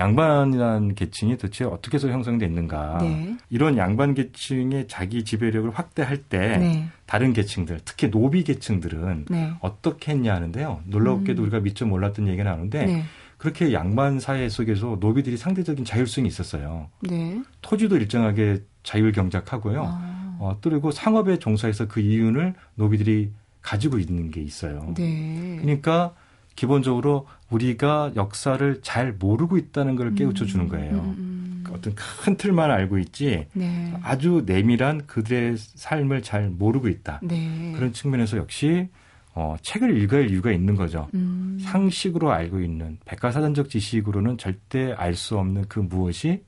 양반이라는 0.00 0.94
계층이 0.94 1.36
도대체 1.36 1.64
어떻게 1.64 1.96
해서 1.96 2.08
형성됐는가. 2.08 2.98
네. 3.02 3.36
이런 3.50 3.76
양반 3.76 4.14
계층의 4.14 4.88
자기 4.88 5.24
지배력을 5.24 5.70
확대할 5.70 6.16
때 6.16 6.56
네. 6.56 6.88
다른 7.06 7.32
계층들, 7.34 7.80
특히 7.84 8.10
노비 8.10 8.42
계층들은 8.42 9.26
네. 9.28 9.52
어떻게 9.60 10.12
했냐 10.12 10.34
하는데요. 10.34 10.80
놀랍게도 10.86 11.42
음. 11.42 11.44
우리가 11.44 11.60
미처 11.60 11.84
몰랐던 11.84 12.28
얘기가 12.28 12.44
나오는데 12.44 12.86
네. 12.86 13.04
그렇게 13.36 13.72
양반 13.72 14.20
사회 14.20 14.48
속에서 14.48 14.96
노비들이 15.00 15.36
상대적인 15.36 15.84
자율성이 15.84 16.28
있었어요. 16.28 16.88
네. 17.00 17.42
토지도 17.60 17.96
일정하게 17.96 18.62
자율 18.82 19.12
경작하고요. 19.12 19.82
아. 19.84 20.36
어, 20.38 20.58
그리고 20.62 20.90
상업에 20.90 21.38
종사해서 21.38 21.86
그 21.88 22.00
이윤을 22.00 22.54
노비들이 22.74 23.32
가지고 23.60 23.98
있는 23.98 24.30
게 24.30 24.40
있어요. 24.40 24.94
네. 24.96 25.58
그러니까 25.60 26.14
기본적으로 26.60 27.26
우리가 27.48 28.12
역사를 28.16 28.80
잘 28.82 29.14
모르고 29.14 29.56
있다는 29.56 29.96
걸 29.96 30.14
깨우쳐 30.14 30.44
주는 30.44 30.66
음, 30.66 30.68
거예요. 30.68 30.92
음, 30.92 31.14
음. 31.16 31.60
그 31.64 31.72
어떤 31.72 31.94
큰 31.94 32.36
틀만 32.36 32.70
알고 32.70 32.98
있지 32.98 33.46
네. 33.54 33.94
아주 34.02 34.42
내밀한 34.44 35.06
그들의 35.06 35.56
삶을 35.56 36.20
잘 36.22 36.50
모르고 36.50 36.88
있다. 36.88 37.20
네. 37.22 37.72
그런 37.74 37.94
측면에서 37.94 38.36
역시 38.36 38.90
어, 39.34 39.56
책을 39.62 39.96
읽어야 40.02 40.20
할 40.20 40.30
이유가 40.30 40.52
있는 40.52 40.76
거죠. 40.76 41.08
음. 41.14 41.58
상식으로 41.62 42.30
알고 42.30 42.60
있는 42.60 42.98
백과사전적 43.06 43.70
지식으로는 43.70 44.36
절대 44.36 44.92
알 44.92 45.14
수 45.14 45.38
없는 45.38 45.64
그 45.66 45.78
무엇이 45.78 46.42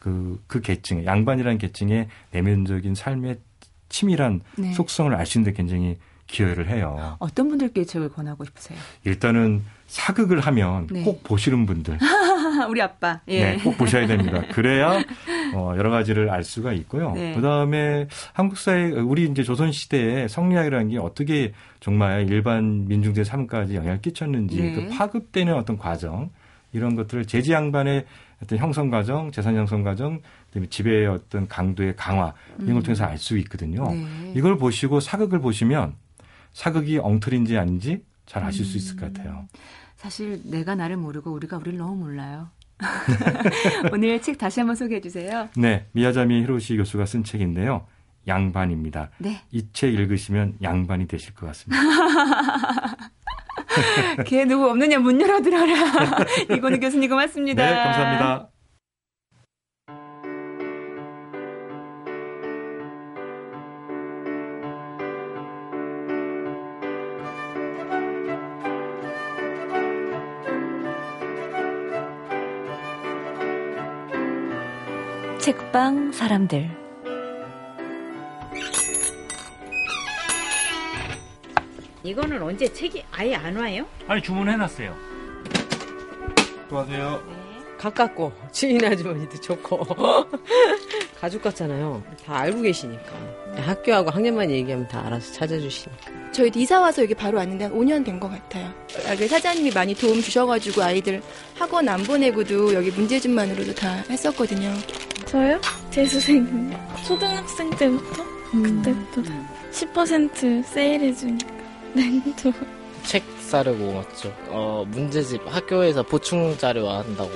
그, 0.00 0.42
그 0.48 0.60
계층, 0.60 1.04
양반이라는 1.04 1.58
계층의 1.58 2.08
내면적인 2.32 2.96
삶의 2.96 3.38
치밀한 3.90 4.40
네. 4.58 4.72
속성을 4.72 5.14
알 5.14 5.24
수 5.24 5.38
있는데 5.38 5.56
굉장히 5.56 5.98
기여를 6.26 6.68
해요. 6.68 7.16
어떤 7.18 7.48
분들께 7.48 7.84
책을 7.84 8.10
권하고 8.10 8.44
싶으세요? 8.44 8.78
일단은 9.04 9.62
사극을 9.86 10.40
하면 10.40 10.86
네. 10.90 11.02
꼭 11.02 11.22
보시는 11.22 11.66
분들. 11.66 11.98
우리 12.68 12.80
아빠. 12.80 13.20
예. 13.28 13.44
네, 13.44 13.58
꼭 13.62 13.76
보셔야 13.76 14.06
됩니다. 14.06 14.42
그래야 14.52 15.02
어, 15.54 15.74
여러 15.76 15.90
가지를 15.90 16.30
알 16.30 16.44
수가 16.44 16.72
있고요. 16.72 17.12
네. 17.12 17.34
그다음에 17.34 18.08
한국 18.32 18.56
사회 18.56 18.90
우리 18.90 19.24
이제 19.24 19.42
조선 19.42 19.70
시대에 19.72 20.28
성리학이라는 20.28 20.88
게 20.88 20.98
어떻게 20.98 21.52
정말 21.80 22.30
일반 22.30 22.86
민중들의 22.88 23.24
삶까지 23.24 23.74
영향을 23.74 24.00
끼쳤는지 24.00 24.56
네. 24.62 24.72
그 24.72 24.88
파급되는 24.88 25.52
어떤 25.54 25.76
과정 25.76 26.30
이런 26.72 26.96
것들을 26.96 27.26
제지 27.26 27.52
양반의 27.52 28.06
어떤 28.42 28.58
형성 28.58 28.90
과정, 28.90 29.30
재산 29.30 29.54
형성 29.56 29.82
과정, 29.82 30.20
그다음에 30.48 30.66
지배의 30.68 31.06
어떤 31.06 31.46
강도의 31.46 31.94
강화 31.96 32.32
이런 32.58 32.72
걸 32.72 32.76
음. 32.76 32.82
통해서 32.82 33.04
알 33.04 33.18
수 33.18 33.36
있거든요. 33.38 33.88
네. 33.90 34.32
이걸 34.34 34.56
보시고 34.56 35.00
사극을 35.00 35.40
보시면 35.40 35.94
사극이 36.52 36.98
엉터리인지 36.98 37.56
아닌지 37.58 38.02
잘 38.26 38.44
아실 38.44 38.62
음. 38.62 38.66
수 38.66 38.76
있을 38.76 38.96
것 38.96 39.12
같아요. 39.12 39.46
사실 39.96 40.40
내가 40.44 40.74
나를 40.74 40.96
모르고 40.96 41.30
우리가 41.32 41.56
우리를 41.58 41.78
너무 41.78 41.96
몰라요. 42.04 42.48
오늘 43.92 44.20
책 44.20 44.38
다시 44.38 44.60
한번 44.60 44.74
소개해 44.76 45.00
주세요. 45.00 45.48
네, 45.56 45.86
미야자미 45.92 46.42
히로시 46.42 46.76
교수가 46.76 47.06
쓴 47.06 47.24
책인데요. 47.24 47.86
양반입니다. 48.26 49.10
네. 49.18 49.40
이 49.50 49.64
책 49.72 49.94
읽으시면 49.94 50.54
양반이 50.62 51.06
되실 51.08 51.34
것 51.34 51.46
같습니다. 51.46 51.82
걔 54.26 54.44
누구 54.44 54.68
없느냐 54.70 54.98
문 54.98 55.20
열어들어라. 55.20 56.16
이건희 56.56 56.78
교수님 56.80 57.10
고맙습니다. 57.10 57.64
네, 57.66 57.74
감사합니다. 57.74 58.48
책방 75.42 76.12
사람들 76.12 76.70
이거는 82.04 82.42
언제 82.42 82.72
책이 82.72 83.04
아예 83.12 83.34
안 83.34 83.56
와요? 83.56 83.86
아니 84.08 84.20
주문해놨어요. 84.22 84.94
수고하세요. 86.64 87.22
네. 87.26 87.42
가깝고 87.78 88.32
주인 88.52 88.84
아주머니도 88.84 89.40
좋고 89.40 89.86
가족 91.20 91.42
같잖아요. 91.42 92.02
다 92.24 92.38
알고 92.38 92.62
계시니까 92.62 93.12
학교하고 93.56 94.10
학년만 94.10 94.50
얘기하면 94.50 94.88
다 94.88 95.04
알아서 95.06 95.32
찾아주시니까. 95.32 96.32
저희 96.32 96.50
이사 96.56 96.80
와서 96.80 97.02
여기 97.02 97.14
바로 97.14 97.38
왔는데 97.38 97.64
한 97.66 97.74
5년 97.74 98.04
된 98.04 98.18
것 98.18 98.28
같아요. 98.30 98.72
여기 99.10 99.28
사장님이 99.28 99.70
많이 99.72 99.94
도움 99.94 100.20
주셔가지고 100.20 100.82
아이들 100.82 101.22
학원 101.56 101.88
안 101.88 102.02
보내고도 102.02 102.74
여기 102.74 102.90
문제집만으로도 102.90 103.74
다 103.74 104.02
했었거든요. 104.10 104.72
저요? 105.32 105.58
재수생 105.88 106.70
초등학생 107.06 107.70
때부터 107.70 108.22
음. 108.52 108.82
그때부터 108.82 109.22
10% 109.70 110.62
세일해주니까 110.62 111.54
렌도 111.94 112.52
책 113.02 113.22
사려고 113.38 113.94
왔죠. 113.94 114.30
어, 114.50 114.84
문제집 114.88 115.40
학교에서 115.46 116.02
보충 116.02 116.54
자료 116.58 116.86
한다고 116.86 117.30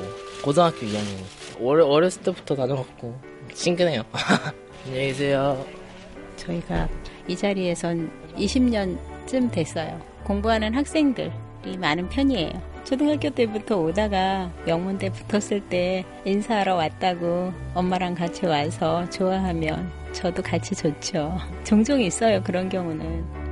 고등학교 0.45 0.81
2학년 0.81 1.25
어려, 1.59 1.87
어렸을 1.87 2.21
때부터 2.21 2.55
다녀갖고 2.55 3.19
친근해요. 3.55 4.03
안녕히 4.85 5.07
계세요. 5.07 5.65
저희가 6.37 6.91
이 7.27 7.35
자리에선 7.35 8.11
20년쯤 8.37 9.51
됐어요. 9.53 9.99
공부하는 10.23 10.75
학생들이 10.75 11.79
많은 11.79 12.11
편이에요. 12.11 12.76
초등학교 12.87 13.29
때부터 13.31 13.79
오다가 13.79 14.49
명문대 14.65 15.11
붙었을 15.11 15.61
때 15.63 16.05
인사하러 16.25 16.77
왔다고 16.77 17.53
엄마랑 17.75 18.15
같이 18.15 18.47
와서 18.47 19.05
좋아하면 19.11 19.91
저도 20.13 20.41
같이 20.41 20.73
좋죠. 20.77 21.37
종종 21.65 22.01
있어요, 22.01 22.41
그런 22.45 22.69
경우는. 22.69 23.47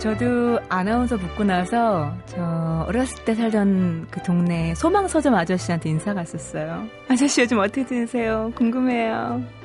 저도 0.00 0.58
아나운서 0.68 1.16
붙고 1.16 1.44
나서 1.44 2.12
저 2.26 2.84
어렸을 2.88 3.24
때 3.24 3.36
살던 3.36 4.08
그 4.10 4.20
동네 4.24 4.74
소망 4.74 5.06
서점 5.06 5.36
아저씨한테 5.36 5.90
인사 5.90 6.12
갔었어요. 6.12 6.84
아저씨 7.06 7.42
요즘 7.42 7.60
어떻게 7.60 7.86
지내세요? 7.86 8.50
궁금해요. 8.56 9.61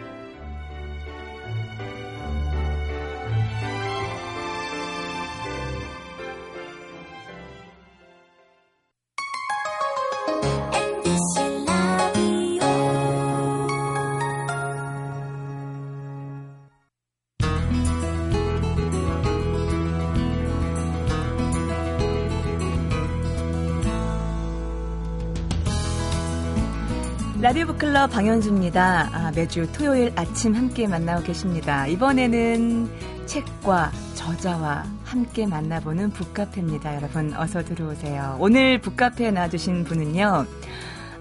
북클럽 27.67 28.11
방현주입니다. 28.11 29.09
아, 29.11 29.31
매주 29.35 29.69
토요일 29.73 30.13
아침 30.15 30.55
함께 30.55 30.87
만나고 30.87 31.23
계십니다. 31.23 31.85
이번에는 31.85 32.89
책과 33.25 33.91
저자와 34.15 34.85
함께 35.03 35.45
만나보는 35.45 36.11
북카페입니다. 36.11 36.95
여러분 36.95 37.33
어서 37.35 37.61
들어오세요. 37.65 38.37
오늘 38.39 38.79
북카페에 38.79 39.31
나와주신 39.31 39.83
분은요. 39.83 40.45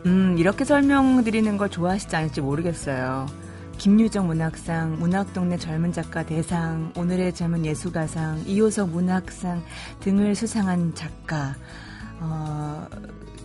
음, 0.06 0.38
이렇게 0.38 0.64
설명드리는 0.64 1.56
걸 1.56 1.68
좋아하시지 1.68 2.14
않을지 2.14 2.40
모르겠어요. 2.40 3.26
김유정 3.78 4.28
문학상, 4.28 5.00
문학동네 5.00 5.58
젊은 5.58 5.92
작가 5.92 6.24
대상, 6.24 6.92
오늘의 6.96 7.34
젊은 7.34 7.66
예술가상, 7.66 8.44
이호석 8.46 8.90
문학상 8.90 9.64
등을 9.98 10.36
수상한 10.36 10.94
작가. 10.94 11.56
어, 12.20 12.86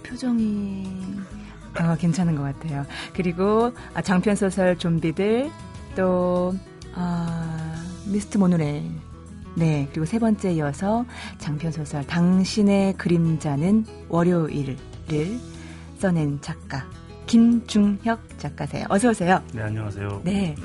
표정이 0.04 0.86
어, 1.80 1.96
괜찮은 1.98 2.36
것 2.36 2.44
같아요. 2.44 2.86
그리고 3.14 3.72
아, 3.94 4.02
장편 4.02 4.36
소설 4.36 4.78
좀비들 4.78 5.50
또 5.96 6.54
아, 6.94 7.76
미스트 8.06 8.38
모노레 8.38 8.84
네 9.56 9.88
그리고 9.92 10.06
세 10.06 10.20
번째 10.20 10.52
이어서 10.54 11.06
장편 11.40 11.72
소설 11.72 12.06
당신의 12.08 12.94
그림자는 12.94 13.86
월요일을 14.10 14.78
써낸 15.98 16.40
작가 16.42 16.86
김중혁 17.28 18.38
작가세요. 18.40 18.86
어서 18.90 19.10
오세요. 19.10 19.42
네 19.54 19.62
안녕하세요. 19.62 20.22
네. 20.24 20.56
네. 20.58 20.64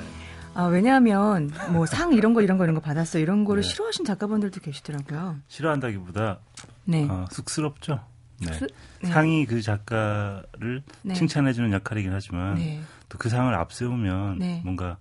아, 0.54 0.64
왜냐하면 0.64 1.50
뭐 1.72 1.84
상 1.86 2.12
이런 2.14 2.32
거 2.32 2.40
이런 2.42 2.56
거 2.58 2.64
이런 2.64 2.74
거 2.74 2.80
받았어 2.80 3.18
이런 3.18 3.44
거를 3.44 3.62
네. 3.62 3.68
싫어하신 3.68 4.04
작가분들도 4.04 4.60
계시더라고요. 4.60 5.36
싫어한다기보다 5.48 6.38
네. 6.84 7.06
어, 7.10 7.26
쑥스럽죠. 7.30 8.00
네. 8.38 8.52
수, 8.52 8.66
네. 9.02 9.08
상이 9.08 9.46
그 9.46 9.62
작가를 9.62 10.82
네. 11.02 11.14
칭찬해주는 11.14 11.72
역할이긴 11.72 12.12
하지만 12.12 12.56
네. 12.56 12.80
또그 13.08 13.28
상을 13.28 13.52
앞세우면 13.54 14.38
네. 14.38 14.60
뭔가 14.64 14.98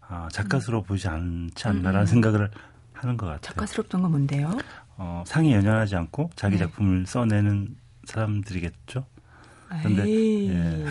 아, 0.00 0.28
작가스러워 0.32 0.82
보이지 0.82 1.08
않지 1.08 1.68
않나라는 1.68 2.00
음. 2.00 2.06
생각을 2.06 2.50
하는 2.92 3.16
것 3.16 3.26
같아요. 3.26 3.40
작가스럽던 3.40 4.02
건 4.02 4.10
뭔데요? 4.10 4.56
어, 4.96 5.22
상이 5.26 5.52
연연하지 5.52 5.96
않고 5.96 6.30
자기 6.34 6.56
네. 6.56 6.64
작품을 6.64 7.06
써내는 7.06 7.76
사람들이겠죠. 8.04 9.06
근데 9.82 10.08
예. 10.48 10.86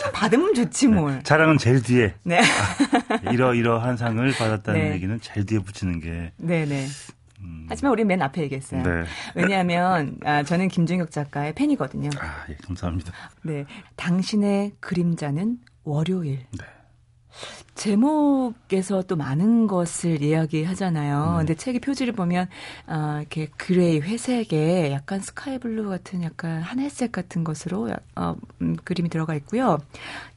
상 0.00 0.12
받으면 0.12 0.54
좋지 0.54 0.86
네. 0.86 0.94
뭘. 0.94 1.22
자랑은 1.24 1.58
제일 1.58 1.82
뒤에. 1.82 2.14
네. 2.22 2.40
아, 2.40 3.30
이러 3.32 3.54
이러한 3.54 3.96
상을 3.96 4.32
받았다는 4.32 4.92
얘기는 4.92 5.20
제일 5.20 5.44
뒤에 5.46 5.58
붙이는 5.58 6.00
게. 6.00 6.32
네네. 6.36 6.86
음. 7.42 7.66
하지만 7.68 7.92
우리 7.92 8.04
맨 8.04 8.20
앞에 8.22 8.42
얘기했어요. 8.42 8.82
네. 8.82 9.04
왜냐하면 9.34 10.16
아, 10.24 10.42
저는 10.42 10.68
김중혁 10.68 11.10
작가의 11.10 11.54
팬이거든요. 11.54 12.10
아, 12.18 12.44
예, 12.48 12.56
감사합니다. 12.64 13.12
네, 13.42 13.64
당신의 13.96 14.72
그림자는 14.80 15.58
월요일. 15.84 16.46
네. 16.58 16.64
제목에서 17.74 19.02
또 19.02 19.16
많은 19.16 19.66
것을 19.66 20.22
이야기하잖아요. 20.22 21.32
음. 21.32 21.38
근데 21.38 21.54
책의 21.54 21.80
표지를 21.80 22.12
보면 22.12 22.48
아, 22.86 23.18
이렇게 23.20 23.46
gray 23.56 24.00
회색에 24.00 24.90
약간 24.92 25.20
sky 25.20 25.49
blue 25.49 25.88
같은 25.88 26.22
약간 26.22 26.60
하늘색 26.60 27.12
같은 27.12 27.44
것으로 27.44 27.90
어, 28.16 28.36
음, 28.60 28.76
그림이 28.84 29.08
들어가 29.08 29.34
있고요. 29.36 29.78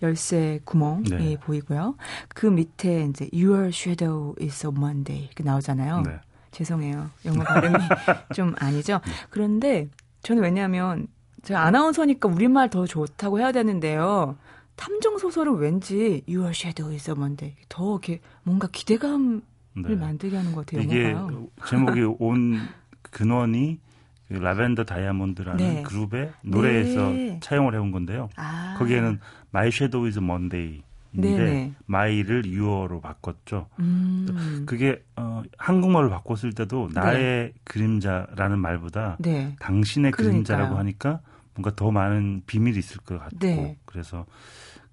열쇠 0.02 0.62
구멍이 0.64 1.10
네. 1.10 1.38
보이고요. 1.38 1.96
그 2.30 2.46
밑에 2.46 3.06
이제 3.10 3.28
Your 3.34 3.70
shadow 3.70 4.36
is 4.40 4.66
on 4.66 4.78
Monday 4.78 5.26
이렇게 5.26 5.44
나오잖아요. 5.44 6.02
네. 6.02 6.20
죄송해요. 6.54 7.10
영어 7.26 7.44
발음이 7.44 7.76
좀 8.34 8.54
아니죠. 8.58 9.02
그런데 9.30 9.90
저는 10.22 10.42
왜냐하면 10.44 11.08
제가 11.42 11.64
아나운서니까 11.64 12.30
우리말 12.30 12.70
더 12.70 12.86
좋다고 12.86 13.40
해야 13.40 13.52
되는데요. 13.52 14.38
탐정 14.76 15.18
소설은 15.18 15.56
왠지 15.58 16.24
Your 16.28 16.50
Shadow 16.52 16.94
is 16.94 17.10
a 17.10 17.16
Monday 17.16 17.56
더 17.70 17.92
이렇게 17.92 18.22
뭔가 18.44 18.68
기대감을 18.72 19.42
네. 19.76 19.96
만들게 19.96 20.38
하는 20.38 20.54
것 20.54 20.66
같아요. 20.66 20.82
이게 20.84 21.12
영화가요. 21.12 21.48
제목이 21.68 22.02
온 22.20 22.60
근원이 23.02 23.80
그 24.30 24.34
라벤더 24.34 24.86
다이아몬드라는 24.86 25.58
네. 25.58 25.82
그룹의 25.84 26.32
노래에서 26.44 27.10
네. 27.10 27.40
차용을 27.42 27.76
해온 27.76 27.92
건데요. 27.92 28.30
아. 28.36 28.76
거기에는 28.80 29.20
My 29.54 29.68
Shadow 29.68 30.08
is 30.08 30.18
Monday 30.18 30.82
인데 31.16 31.74
마이를 31.86 32.46
유어로 32.46 33.02
바꿨죠. 33.02 33.68
음. 33.80 34.64
그게 34.66 35.04
어, 35.16 35.44
한국말로 35.58 36.10
바꿨을 36.10 36.54
때도 36.54 36.90
나의 36.94 37.20
네. 37.24 37.54
그림자라는 37.64 38.60
말보다 38.60 39.18
네. 39.20 39.56
당신의. 39.60 40.12
그림자라고 40.12 40.76
하니까 40.78 41.22
뭔가 41.56 41.76
더 41.76 41.92
많은 41.92 42.42
비밀이 42.48 42.78
있을 42.80 42.98
것 43.02 43.20
같고 43.20 43.38
네. 43.40 43.78
그래서 43.86 44.26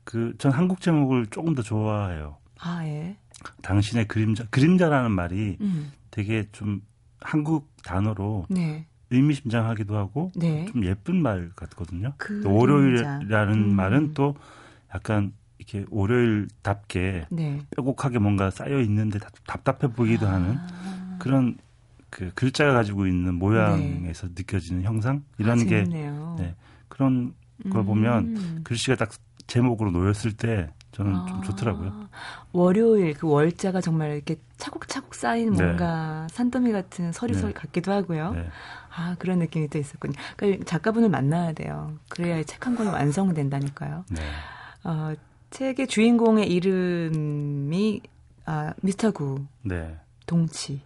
그 0.05 0.35
전 0.39 0.53
한국 0.53 0.81
제목을 0.81 1.27
조금 1.27 1.55
더 1.55 1.63
좋아해요. 1.63 2.37
아 2.59 2.85
예. 2.85 3.17
당신의 3.63 4.07
그림자 4.09 4.45
그림자라는 4.51 5.11
말이 5.13 5.57
음. 5.61 5.93
되게 6.11 6.47
좀 6.53 6.83
한국 7.21 7.71
단어로 7.85 8.47
네. 8.51 8.87
의미심장하기도 9.11 9.97
하고 9.97 10.31
네. 10.37 10.67
좀 10.67 10.85
예쁜 10.85 11.21
말 11.23 11.51
같거든요. 11.57 12.13
월요일이라는 12.45 13.55
음. 13.55 13.75
말은 13.75 14.15
또 14.15 14.35
약간 14.95 15.33
이렇게 15.71 15.87
월요일답게 15.91 17.27
네. 17.31 17.61
뾰곡하게 17.77 18.19
뭔가 18.19 18.51
쌓여 18.51 18.81
있는데 18.81 19.19
답답해 19.47 19.93
보이기도 19.93 20.27
아. 20.27 20.33
하는 20.33 20.59
그런 21.19 21.57
그 22.11 22.33
글자가 22.35 22.73
가지고 22.73 23.07
있는 23.07 23.35
모양에서 23.35 24.27
네. 24.29 24.35
느껴지는 24.37 24.83
형상 24.83 25.23
이런 25.39 25.61
아, 25.61 25.65
게 25.65 25.85
네, 25.85 26.55
그런 26.89 27.35
걸 27.71 27.85
보면 27.85 28.37
음. 28.37 28.61
글씨가 28.65 28.97
딱 28.97 29.11
제목으로 29.47 29.91
놓였을 29.93 30.33
때 30.33 30.71
저는 30.93 31.15
아, 31.15 31.27
좀 31.27 31.43
좋더라고요. 31.43 32.09
월요일 32.53 33.15
그 33.15 33.29
월자가 33.29 33.81
정말 33.81 34.13
이렇게 34.17 34.37
차곡차곡 34.57 35.15
쌓인 35.15 35.53
네. 35.53 35.63
뭔가 35.63 36.27
네. 36.29 36.35
산더미 36.35 36.73
같은 36.73 37.13
서리서리 37.13 37.53
네. 37.53 37.61
같기도 37.61 37.93
하고요. 37.93 38.33
네. 38.33 38.49
아 38.93 39.15
그런 39.21 39.39
느낌이 39.39 39.69
또 39.69 39.79
있었군요. 39.79 40.15
그러니까 40.37 40.65
작가분을 40.65 41.09
만나야 41.11 41.53
돼요. 41.53 41.95
그래야 42.09 42.43
책 42.43 42.67
한 42.67 42.75
권이 42.75 42.89
완성된다니까요. 42.89 44.05
네. 44.11 44.21
어, 44.83 45.15
책의 45.51 45.87
주인공의 45.89 46.51
이름이 46.51 48.01
아 48.47 48.73
미스터 48.83 49.11
구. 49.11 49.45
네. 49.63 49.97
동치. 50.27 50.81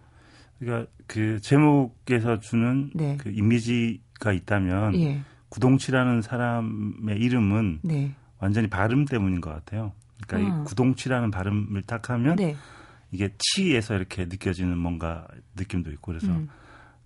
그러니까 0.59 0.91
그 1.07 1.39
제목에서 1.41 2.39
주는 2.39 2.89
네. 2.93 3.17
그 3.17 3.29
이미지가 3.29 4.31
있다면 4.33 4.95
예. 4.95 5.21
구동치라는 5.49 6.21
사람의 6.21 7.17
이름은 7.17 7.79
네. 7.83 8.15
완전히 8.39 8.67
발음 8.67 9.05
때문인 9.05 9.41
것 9.41 9.51
같아요. 9.51 9.93
그러니까 10.25 10.55
어. 10.55 10.61
이 10.61 10.65
구동치라는 10.65 11.31
발음을 11.31 11.81
딱 11.83 12.09
하면 12.09 12.35
네. 12.35 12.55
이게 13.11 13.29
치에서 13.37 13.95
이렇게 13.95 14.25
느껴지는 14.25 14.77
뭔가 14.77 15.27
느낌도 15.55 15.91
있고 15.91 16.11
그래서 16.11 16.27
음. 16.27 16.49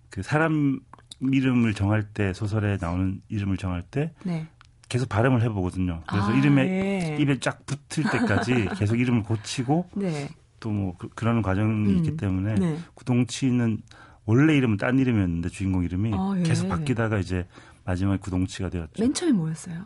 그 0.09 0.23
사람 0.23 0.79
이름을 1.21 1.73
정할 1.73 2.03
때 2.03 2.33
소설에 2.33 2.77
나오는 2.79 3.21
이름을 3.27 3.57
정할 3.57 3.83
때 3.83 4.13
네. 4.23 4.47
계속 4.89 5.07
발음을 5.07 5.43
해보거든요. 5.43 6.01
그래서 6.07 6.31
아, 6.31 6.35
이름에 6.35 6.63
네. 6.65 7.17
입에 7.19 7.39
쫙 7.39 7.63
붙을 7.65 8.09
때까지 8.11 8.69
계속 8.75 8.99
이름을 8.99 9.23
고치고 9.23 9.89
네. 9.93 10.29
또뭐 10.59 10.95
그, 10.97 11.23
런 11.23 11.41
과정이 11.41 11.71
음. 11.71 11.97
있기 11.97 12.17
때문에 12.17 12.55
네. 12.55 12.79
구동치는 12.95 13.81
원래 14.25 14.57
이름은 14.57 14.77
딴 14.77 14.99
이름이었는데 14.99 15.49
주인공 15.49 15.83
이름이 15.83 16.11
아, 16.13 16.35
예. 16.37 16.43
계속 16.43 16.67
바뀌다가 16.67 17.19
이제 17.19 17.47
마지막에 17.85 18.17
구동치가 18.17 18.69
되었죠. 18.69 19.01
맨 19.01 19.13
처음에 19.13 19.31
뭐였어요? 19.33 19.85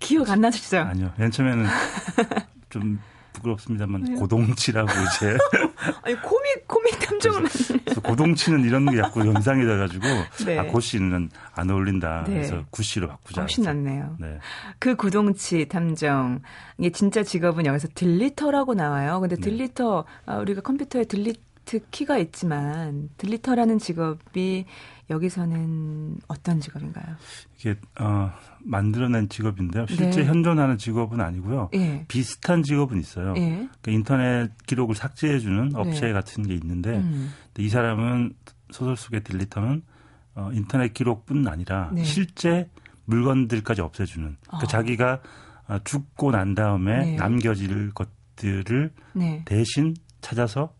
기억 0.00 0.30
안 0.30 0.40
나시죠? 0.40 0.78
아니요. 0.78 1.12
맨 1.16 1.30
처음에는 1.30 1.66
좀 2.70 2.98
부끄럽습니다만 3.34 4.04
네. 4.04 4.14
구동치라고 4.14 4.88
이제 4.88 5.36
아니 6.02 6.20
코믹 6.20 6.66
코믹 6.68 6.98
탐정을 6.98 7.42
그래서 7.84 8.00
고동치는 8.00 8.64
이런 8.64 8.86
게 8.86 8.96
자꾸 8.98 9.20
연상이 9.26 9.64
돼 9.64 9.76
가지고 9.76 10.06
네. 10.46 10.58
아 10.58 10.64
고 10.66 10.80
씨는 10.80 11.30
안 11.54 11.70
어울린다 11.70 12.24
네. 12.26 12.34
그래서 12.34 12.64
구 12.70 12.82
씨로 12.82 13.08
바꾸자. 13.08 13.42
훨씬 13.42 13.64
낫네요. 13.64 14.16
네. 14.20 14.38
그 14.78 14.94
구동치 14.96 15.66
탐정 15.68 16.40
이게 16.78 16.90
진짜 16.90 17.22
직업은 17.22 17.66
여기서 17.66 17.88
deleter라고 17.94 18.74
나와요. 18.74 19.20
근데 19.20 19.36
네. 19.36 19.42
deleter 19.42 20.04
아, 20.26 20.36
우리가 20.36 20.60
컴퓨터에 20.60 21.04
delete 21.04 21.80
키가 21.90 22.18
있지만 22.18 23.08
deleter라는 23.16 23.78
직업이 23.78 24.66
여기서는 25.10 26.18
어떤 26.28 26.60
직업인가요? 26.60 27.16
이게 27.58 27.74
어, 27.98 28.30
만들어낸 28.60 29.28
직업인데요. 29.28 29.86
실제 29.88 30.22
네. 30.22 30.24
현존하는 30.24 30.78
직업은 30.78 31.20
아니고요. 31.20 31.70
예. 31.74 32.04
비슷한 32.08 32.62
직업은 32.62 32.98
있어요. 33.00 33.34
예. 33.36 33.68
그러니까 33.82 33.90
인터넷 33.90 34.50
기록을 34.66 34.94
삭제해주는 34.94 35.70
네. 35.70 35.78
업체 35.78 36.06
네. 36.06 36.12
같은 36.12 36.46
게 36.46 36.54
있는데 36.54 36.98
음. 36.98 37.32
이 37.58 37.68
사람은 37.68 38.34
소설 38.70 38.96
속의 38.96 39.24
딜리터는 39.24 39.82
어, 40.36 40.50
인터넷 40.52 40.94
기록뿐 40.94 41.46
아니라 41.48 41.90
네. 41.92 42.04
실제 42.04 42.70
물건들까지 43.04 43.80
없애주는. 43.80 44.36
그러니까 44.46 44.64
아. 44.64 44.66
자기가 44.66 45.20
어, 45.68 45.78
죽고 45.84 46.30
난 46.30 46.54
다음에 46.54 47.04
네. 47.04 47.16
남겨질 47.16 47.90
것들을 47.92 48.92
네. 49.14 49.42
대신 49.44 49.94
찾아서 50.20 50.72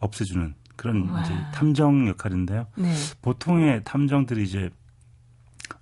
없애주는 0.00 0.54
그런 0.76 1.08
와. 1.08 1.22
이제 1.22 1.34
탐정 1.52 2.08
역할인데요. 2.08 2.66
네. 2.76 2.92
보통의 3.22 3.82
탐정들이 3.84 4.42
이제 4.44 4.70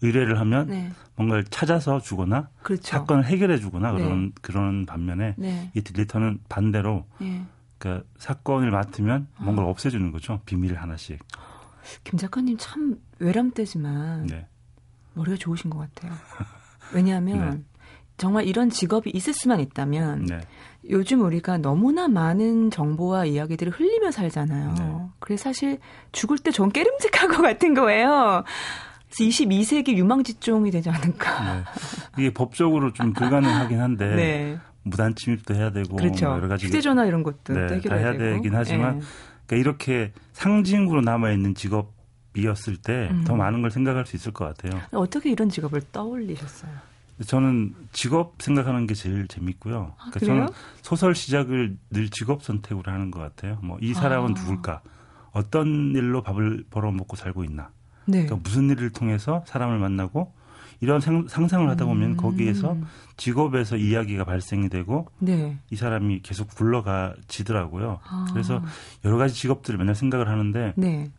의뢰를 0.00 0.38
하면 0.40 0.66
네. 0.68 0.90
뭔가를 1.16 1.44
찾아서 1.44 2.00
주거나 2.00 2.48
그렇죠. 2.62 2.82
사건을 2.82 3.26
해결해 3.26 3.58
주거나 3.58 3.92
네. 3.92 4.02
그런 4.02 4.32
그런 4.40 4.86
반면에 4.86 5.34
네. 5.36 5.70
이 5.74 5.80
딜리터는 5.82 6.40
반대로 6.48 7.06
네. 7.18 7.44
그러니까 7.78 8.06
사건을 8.18 8.70
맡으면 8.70 9.28
뭔가를 9.38 9.68
아. 9.68 9.70
없애주는 9.70 10.10
거죠. 10.12 10.40
비밀을 10.46 10.80
하나씩. 10.80 11.18
김 12.02 12.18
작가님 12.18 12.56
참 12.58 12.96
외람되지만 13.18 14.26
네. 14.26 14.46
머리가 15.14 15.36
좋으신 15.36 15.70
것 15.70 15.78
같아요. 15.78 16.12
왜냐하면 16.92 17.50
네. 17.60 17.64
정말 18.16 18.46
이런 18.46 18.70
직업이 18.70 19.10
있을 19.10 19.34
수만 19.34 19.60
있다면 19.60 20.26
네. 20.26 20.40
요즘 20.90 21.22
우리가 21.22 21.58
너무나 21.58 22.08
많은 22.08 22.70
정보와 22.70 23.24
이야기들을 23.26 23.72
흘리며 23.72 24.10
살잖아요. 24.10 24.74
네. 24.78 24.96
그래서 25.18 25.44
사실 25.44 25.78
죽을 26.12 26.38
때전 26.38 26.70
깨름직할 26.72 27.28
것 27.28 27.42
같은 27.42 27.74
거예요. 27.74 28.44
22세기 29.10 29.96
유망지종이 29.96 30.70
되지 30.70 30.90
않을까. 30.90 31.54
네. 31.54 31.64
이게 32.18 32.34
법적으로 32.34 32.92
좀 32.92 33.12
불가능하긴 33.12 33.80
한데 33.80 34.08
네. 34.14 34.58
무단 34.82 35.14
침입도 35.14 35.54
해야 35.54 35.70
되고 35.70 35.96
그렇죠. 35.96 36.26
뭐 36.26 36.36
여러 36.36 36.48
가지 36.48 36.66
휴대전화 36.66 37.06
이런 37.06 37.22
것도 37.22 37.54
네, 37.54 37.80
다 37.80 37.94
해야 37.94 38.12
되고. 38.12 38.36
되긴 38.36 38.54
하지만 38.54 38.98
네. 38.98 39.04
그러니까 39.46 39.56
이렇게 39.56 40.12
상징으로 40.32 41.00
남아 41.00 41.30
있는 41.32 41.54
직업이었을 41.54 42.76
때더 42.78 43.32
음. 43.34 43.38
많은 43.38 43.62
걸 43.62 43.70
생각할 43.70 44.04
수 44.04 44.16
있을 44.16 44.32
것 44.32 44.44
같아요. 44.44 44.82
어떻게 44.92 45.30
이런 45.30 45.48
직업을 45.48 45.80
떠올리셨어요? 45.92 46.70
저는 47.26 47.74
직업 47.92 48.42
생각하는 48.42 48.86
게 48.86 48.94
제일 48.94 49.28
재밌고요. 49.28 49.94
아, 49.98 50.10
그러니까 50.10 50.20
저는 50.20 50.48
소설 50.82 51.14
시작을 51.14 51.76
늘 51.90 52.08
직업 52.10 52.42
선택으로 52.42 52.90
하는 52.92 53.10
것 53.10 53.20
같아요. 53.20 53.58
뭐 53.62 53.78
이 53.80 53.94
사람은 53.94 54.36
아. 54.36 54.40
누굴까? 54.40 54.82
어떤 55.32 55.92
일로 55.94 56.22
밥을 56.22 56.64
벌어 56.70 56.90
먹고 56.92 57.16
살고 57.16 57.44
있나? 57.44 57.70
네. 58.06 58.24
그러니까 58.24 58.36
무슨 58.42 58.68
일을 58.70 58.90
통해서 58.90 59.42
사람을 59.46 59.78
만나고 59.78 60.32
이런 60.80 61.00
상, 61.00 61.26
상을 61.28 61.68
하다 61.70 61.84
보면 61.86 62.10
음. 62.12 62.16
거기에서 62.16 62.76
직업에서 63.16 63.76
이야기가 63.76 64.24
발생이 64.24 64.68
되고 64.68 65.08
네. 65.18 65.58
이 65.70 65.76
사람이 65.76 66.20
계속 66.22 66.48
굴러가지더라고요. 66.54 68.00
아. 68.04 68.26
그래서 68.32 68.60
여러 69.04 69.16
가지 69.16 69.34
직업들을 69.34 69.78
맨날 69.78 69.94
생각을 69.94 70.28
하는데 70.28 70.72
네. 70.76 71.10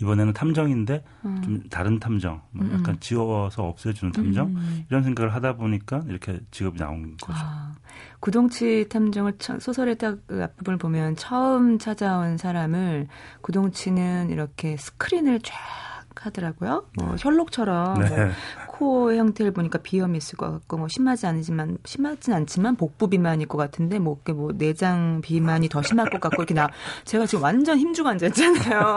이번에는 0.00 0.32
탐정인데 0.32 1.04
음. 1.24 1.42
좀 1.42 1.62
다른 1.70 1.98
탐정, 1.98 2.40
뭐 2.50 2.64
음, 2.64 2.70
음. 2.72 2.78
약간 2.78 3.00
지워서 3.00 3.64
없애주는 3.64 4.12
탐정 4.12 4.48
음. 4.48 4.84
이런 4.88 5.02
생각을 5.02 5.34
하다 5.34 5.56
보니까 5.56 6.02
이렇게 6.08 6.40
직업이 6.50 6.78
나온 6.78 7.16
거죠. 7.16 7.38
아, 7.38 7.74
구동치 8.20 8.86
탐정을 8.88 9.34
소설의 9.60 9.98
딱 9.98 10.18
그 10.26 10.42
앞부분을 10.42 10.78
보면 10.78 11.16
처음 11.16 11.78
찾아온 11.78 12.36
사람을 12.38 13.08
구동치는 13.40 14.30
이렇게 14.30 14.76
스크린을 14.76 15.40
쫙 15.40 15.54
하더라고요. 16.14 16.86
뭐 16.96 17.10
네. 17.10 17.16
혈록처럼 17.18 18.00
네. 18.00 18.08
뭐 18.08 18.68
코 18.78 19.12
형태를 19.12 19.50
보니까 19.50 19.78
비염이 19.78 20.16
있을 20.18 20.36
것 20.36 20.52
같고 20.52 20.78
뭐 20.78 20.86
심하지 20.86 21.26
않지만 21.26 21.78
심하진 21.84 22.32
않지만 22.32 22.76
복부 22.76 23.08
비만일 23.10 23.48
것 23.48 23.58
같은데 23.58 23.98
뭐, 23.98 24.20
뭐 24.32 24.52
내장 24.56 25.20
비만이 25.20 25.68
더 25.68 25.82
심할 25.82 26.08
것 26.08 26.20
같고 26.20 26.42
이렇게 26.42 26.54
나 26.54 26.70
제가 27.04 27.26
지금 27.26 27.42
완전 27.42 27.76
힘주고 27.76 28.08
앉아 28.08 28.28
있잖아요. 28.28 28.94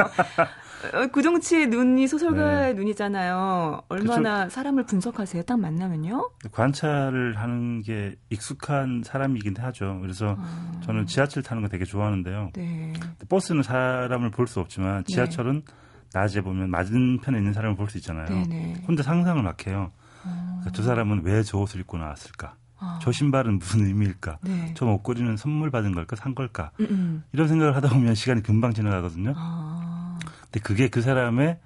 어, 0.94 1.08
구동치의 1.08 1.68
눈이 1.68 2.08
소설가의 2.08 2.74
네. 2.74 2.80
눈이잖아요. 2.80 3.82
얼마나 3.90 4.36
그렇죠. 4.40 4.50
사람을 4.50 4.86
분석하세요? 4.86 5.44
딱 5.44 5.60
만나면요? 5.60 6.30
관찰을 6.52 7.38
하는 7.38 7.82
게 7.82 8.16
익숙한 8.30 9.04
사람이긴 9.06 9.56
하죠. 9.58 10.00
그래서 10.02 10.36
아. 10.40 10.72
저는 10.84 11.06
지하철 11.06 11.44
타는 11.44 11.62
거 11.62 11.68
되게 11.70 11.86
좋아하는데요. 11.86 12.52
네. 12.56 12.94
버스는 13.30 13.64
사람을 13.64 14.32
볼 14.32 14.48
수 14.48 14.60
없지만 14.60 15.04
네. 15.04 15.14
지하철은 15.14 15.64
네. 15.66 15.74
낮에 16.14 16.42
보면 16.42 16.70
맞은편에 16.72 17.38
있는 17.38 17.54
사람을 17.54 17.78
볼 17.78 17.88
수 17.90 17.98
있잖아요. 18.00 18.26
네네. 18.28 18.84
혼자 18.88 19.02
상상을 19.04 19.42
막 19.44 19.66
해요. 19.68 19.92
어. 20.26 20.30
그러니까 20.62 20.72
저 20.74 20.84
사람은 20.84 21.22
왜 21.24 21.44
저 21.44 21.58
옷을 21.58 21.80
입고 21.82 21.98
나왔을까? 21.98 22.56
어. 22.82 23.00
저 23.02 23.12
신발은 23.12 23.60
무슨 23.60 23.86
의미일까? 23.86 24.40
네. 24.42 24.74
저 24.76 24.86
목걸이는 24.86 25.38
선물 25.38 25.70
받은 25.72 25.94
걸까? 25.94 26.16
산 26.16 26.34
걸까? 26.36 26.72
음음. 26.80 27.24
이런 27.32 27.48
생각을 27.48 27.76
하다 27.76 27.90
보면 27.90 28.16
시간이 28.16 28.42
금방 28.44 28.74
지나가거든요. 28.74 29.34
어. 29.38 29.91
근데 30.52 30.60
그게 30.60 30.90
그 30.90 31.02
사람의 31.02 31.58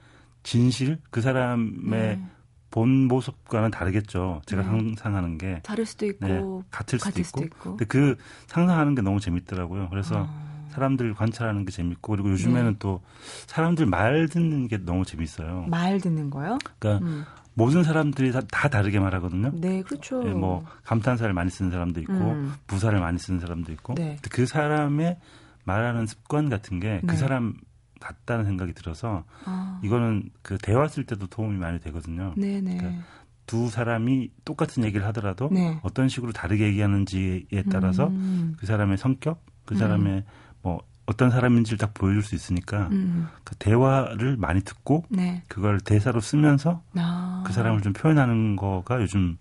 진실, 0.43 0.99
그 1.09 1.21
사람의 1.21 1.89
네. 1.89 2.21
본 2.69 3.07
모습과는 3.07 3.71
다르겠죠. 3.71 4.41
제가 4.45 4.61
네. 4.61 4.67
상상하는 4.67 5.37
게 5.37 5.61
다를 5.63 5.85
수도 5.85 6.05
있고 6.05 6.25
네, 6.27 6.41
같을 6.69 6.99
수도, 6.99 7.19
있고. 7.19 7.23
수도 7.23 7.43
있고. 7.43 7.69
근데 7.71 7.85
그 7.85 8.15
상상하는 8.47 8.95
게 8.95 9.01
너무 9.01 9.19
재밌더라고요. 9.19 9.89
그래서 9.89 10.27
어. 10.27 10.67
사람들 10.71 11.13
관찰하는 11.13 11.65
게 11.65 11.71
재밌고 11.71 12.11
그리고 12.11 12.29
요즘에는 12.31 12.71
네. 12.73 12.77
또 12.79 13.01
사람들 13.47 13.85
말 13.85 14.27
듣는 14.27 14.67
게 14.67 14.77
너무 14.77 15.05
재밌어요. 15.05 15.65
말 15.69 15.99
듣는 16.01 16.29
거요? 16.29 16.57
그러니까 16.77 17.05
음. 17.05 17.23
모든 17.53 17.83
사람들이 17.83 18.33
다, 18.33 18.41
다, 18.51 18.67
다르게 18.67 18.99
말하거든요. 18.99 19.51
네, 19.53 19.81
그렇죠. 19.81 20.21
네, 20.21 20.33
뭐 20.33 20.65
감탄사를 20.83 21.33
많이 21.33 21.49
쓰는 21.49 21.71
사람도 21.71 22.01
있고 22.01 22.13
음. 22.13 22.53
부사를 22.67 22.99
많이 22.99 23.17
쓰는 23.17 23.39
사람도 23.39 23.71
있고 23.71 23.95
네. 23.95 24.17
그 24.29 24.45
사람의 24.45 25.17
말하는 25.63 26.05
습관 26.05 26.49
같은 26.49 26.81
게그 26.81 27.05
네. 27.07 27.15
사람 27.15 27.55
같다는 27.99 28.45
생각이 28.45 28.73
들어서 28.73 29.23
아. 29.45 29.79
이거는 29.83 30.29
그 30.41 30.57
대화 30.57 30.87
쓸 30.87 31.05
때도 31.05 31.27
도움이 31.27 31.57
많이 31.57 31.79
되거든요. 31.79 32.33
네, 32.37 32.61
네. 32.61 32.77
그러니까 32.77 33.03
두 33.45 33.69
사람이 33.69 34.31
똑같은 34.43 34.83
얘기를 34.83 35.05
하더라도 35.07 35.49
네. 35.51 35.79
어떤 35.83 36.09
식으로 36.09 36.31
다르게 36.31 36.65
얘기하는지에 36.67 37.63
따라서 37.71 38.07
음. 38.07 38.55
그 38.57 38.65
사람의 38.65 38.97
성격, 38.97 39.43
그 39.65 39.75
사람의 39.75 40.13
음. 40.13 40.23
뭐 40.61 40.81
어떤 41.05 41.29
사람인지를 41.29 41.77
딱 41.77 41.93
보여줄 41.93 42.23
수 42.23 42.33
있으니까 42.33 42.87
음. 42.91 43.27
그 43.43 43.55
대화를 43.55 44.37
많이 44.37 44.61
듣고 44.61 45.05
네. 45.09 45.43
그걸 45.47 45.79
대사로 45.79 46.19
쓰면서 46.19 46.81
아. 46.95 47.43
그 47.45 47.53
사람을 47.53 47.81
좀 47.81 47.93
표현하는 47.93 48.55
거가 48.55 49.01
요즘 49.01 49.37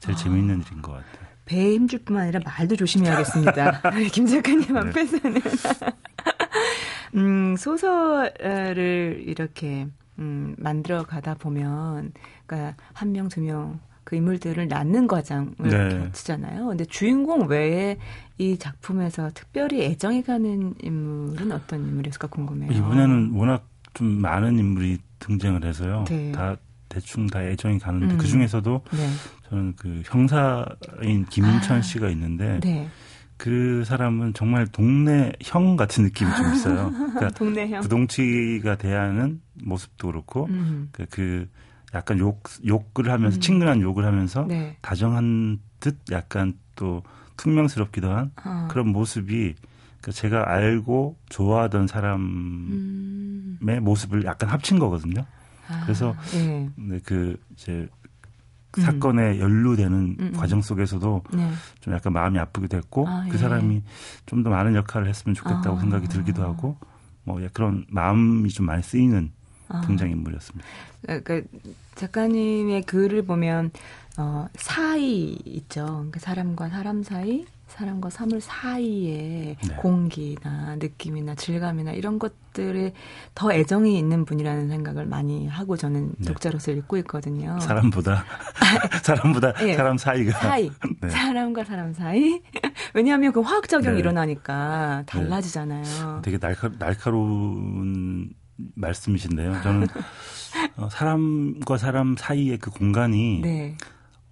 제일 0.00 0.14
아. 0.14 0.18
재미있는 0.18 0.62
일인 0.62 0.80
것 0.80 0.92
같아요. 0.92 1.24
배에 1.44 1.74
힘줄 1.74 2.04
뿐만 2.04 2.24
아니라 2.24 2.40
말도 2.44 2.76
조심해야겠습니다. 2.76 3.82
김 4.12 4.26
작가님 4.26 4.72
네. 4.72 4.80
앞에서는. 4.80 5.40
음, 7.14 7.56
소설을 7.56 9.22
이렇게, 9.26 9.86
음, 10.18 10.54
만들어 10.58 11.02
가다 11.04 11.34
보면, 11.34 12.12
그니까, 12.46 12.74
한 12.92 13.12
명, 13.12 13.28
두 13.28 13.40
명, 13.40 13.80
그 14.04 14.16
인물들을 14.16 14.68
낳는 14.68 15.06
과정을 15.06 15.54
네. 15.58 15.98
거치잖아요. 15.98 16.66
근데 16.66 16.84
주인공 16.84 17.46
외에 17.48 17.96
이 18.36 18.58
작품에서 18.58 19.30
특별히 19.32 19.82
애정이 19.84 20.22
가는 20.22 20.74
인물은 20.82 21.50
어떤 21.52 21.80
인물이었을까 21.80 22.28
궁금해요. 22.28 22.70
이번에는 22.70 23.32
워낙 23.32 23.66
좀 23.94 24.06
많은 24.20 24.58
인물이 24.58 24.98
등장을 25.20 25.64
해서요. 25.64 26.04
네. 26.08 26.32
다 26.32 26.56
대충 26.90 27.26
다 27.28 27.42
애정이 27.42 27.78
가는데 27.78 28.14
음. 28.14 28.18
그 28.18 28.26
중에서도 28.26 28.82
네. 28.92 29.08
저는 29.48 29.74
그 29.76 30.02
형사인 30.04 31.24
김인천 31.30 31.78
아. 31.78 31.82
씨가 31.82 32.10
있는데 32.10 32.60
네. 32.60 32.88
그 33.36 33.84
사람은 33.84 34.34
정말 34.34 34.66
동네 34.66 35.32
형 35.42 35.76
같은 35.76 36.04
느낌이 36.04 36.30
좀 36.36 36.52
있어요. 36.54 36.90
그러니까 37.14 37.30
동네 37.30 37.68
형. 37.68 37.80
부동치가 37.82 38.76
대하는 38.76 39.40
모습도 39.64 40.08
그렇고 40.08 40.46
음. 40.50 40.88
그, 40.92 41.06
그 41.10 41.48
약간 41.94 42.18
욕 42.18 42.42
욕을 42.66 43.10
하면서 43.10 43.38
음. 43.38 43.40
친근한 43.40 43.80
욕을 43.80 44.04
하면서 44.04 44.44
네. 44.46 44.76
다정한 44.80 45.60
듯 45.80 45.98
약간 46.10 46.54
또 46.76 47.02
퉁명스럽기도 47.36 48.10
한 48.10 48.30
어. 48.44 48.68
그런 48.70 48.88
모습이 48.88 49.54
그 50.00 50.12
제가 50.12 50.52
알고 50.52 51.16
좋아하던 51.30 51.86
사람의 51.86 52.18
음. 52.20 53.58
모습을 53.80 54.24
약간 54.24 54.50
합친 54.50 54.78
거거든요. 54.78 55.24
아, 55.68 55.80
그래서 55.84 56.14
네. 56.32 56.68
네, 56.76 57.00
그 57.04 57.40
이제 57.54 57.88
음. 58.78 58.82
사건에 58.82 59.38
연루되는 59.38 59.98
음, 59.98 60.16
음. 60.18 60.32
과정 60.36 60.62
속에서도 60.62 61.22
네. 61.34 61.50
좀 61.80 61.94
약간 61.94 62.12
마음이 62.12 62.38
아프게 62.38 62.66
됐고 62.68 63.08
아, 63.08 63.24
그 63.28 63.34
예. 63.34 63.38
사람이 63.38 63.82
좀 64.26 64.42
더 64.44 64.50
많은 64.50 64.74
역할을 64.74 65.08
했으면 65.08 65.34
좋겠다고 65.34 65.76
아. 65.76 65.80
생각이 65.80 66.08
들기도 66.08 66.42
하고 66.42 66.76
뭐 67.24 67.40
그런 67.52 67.86
마음이 67.88 68.50
좀 68.50 68.66
많이 68.66 68.82
쓰이는 68.82 69.32
아. 69.68 69.80
등장인물이었습니다. 69.80 70.66
그러니까 71.02 71.40
작가님의 71.94 72.82
글을 72.82 73.24
보면 73.24 73.70
어, 74.18 74.46
사이 74.54 75.32
있죠. 75.44 75.86
그러니까 75.86 76.20
사람과 76.20 76.68
사람 76.68 77.02
사이, 77.02 77.44
사람과 77.74 78.08
사물 78.08 78.40
사이에 78.40 79.56
네. 79.60 79.74
공기나 79.76 80.76
느낌이나 80.76 81.34
질감이나 81.34 81.90
이런 81.90 82.20
것들에 82.20 82.92
더 83.34 83.52
애정이 83.52 83.98
있는 83.98 84.24
분이라는 84.24 84.68
생각을 84.68 85.06
많이 85.06 85.48
하고 85.48 85.76
저는 85.76 86.14
네. 86.18 86.24
독자로서 86.24 86.70
읽고 86.70 86.98
있거든요. 86.98 87.58
사람보다 87.58 88.24
사람보다 89.02 89.54
네. 89.54 89.74
사람 89.74 89.98
사이가 89.98 90.38
사이 90.38 90.70
네. 91.02 91.08
사람과 91.10 91.64
사람 91.64 91.92
사이 91.92 92.40
왜냐하면 92.94 93.32
그 93.32 93.40
화학 93.40 93.68
적용이 93.68 93.94
네. 93.94 94.00
일어나니까 94.00 94.98
네. 94.98 95.06
달라지잖아요. 95.06 96.22
되게 96.22 96.38
날카 96.38 96.78
날카로운 96.78 98.30
말씀이신데요. 98.76 99.62
저는 99.62 99.88
어, 100.76 100.88
사람과 100.92 101.76
사람 101.76 102.14
사이의 102.16 102.58
그 102.58 102.70
공간이 102.70 103.40
네. 103.42 103.76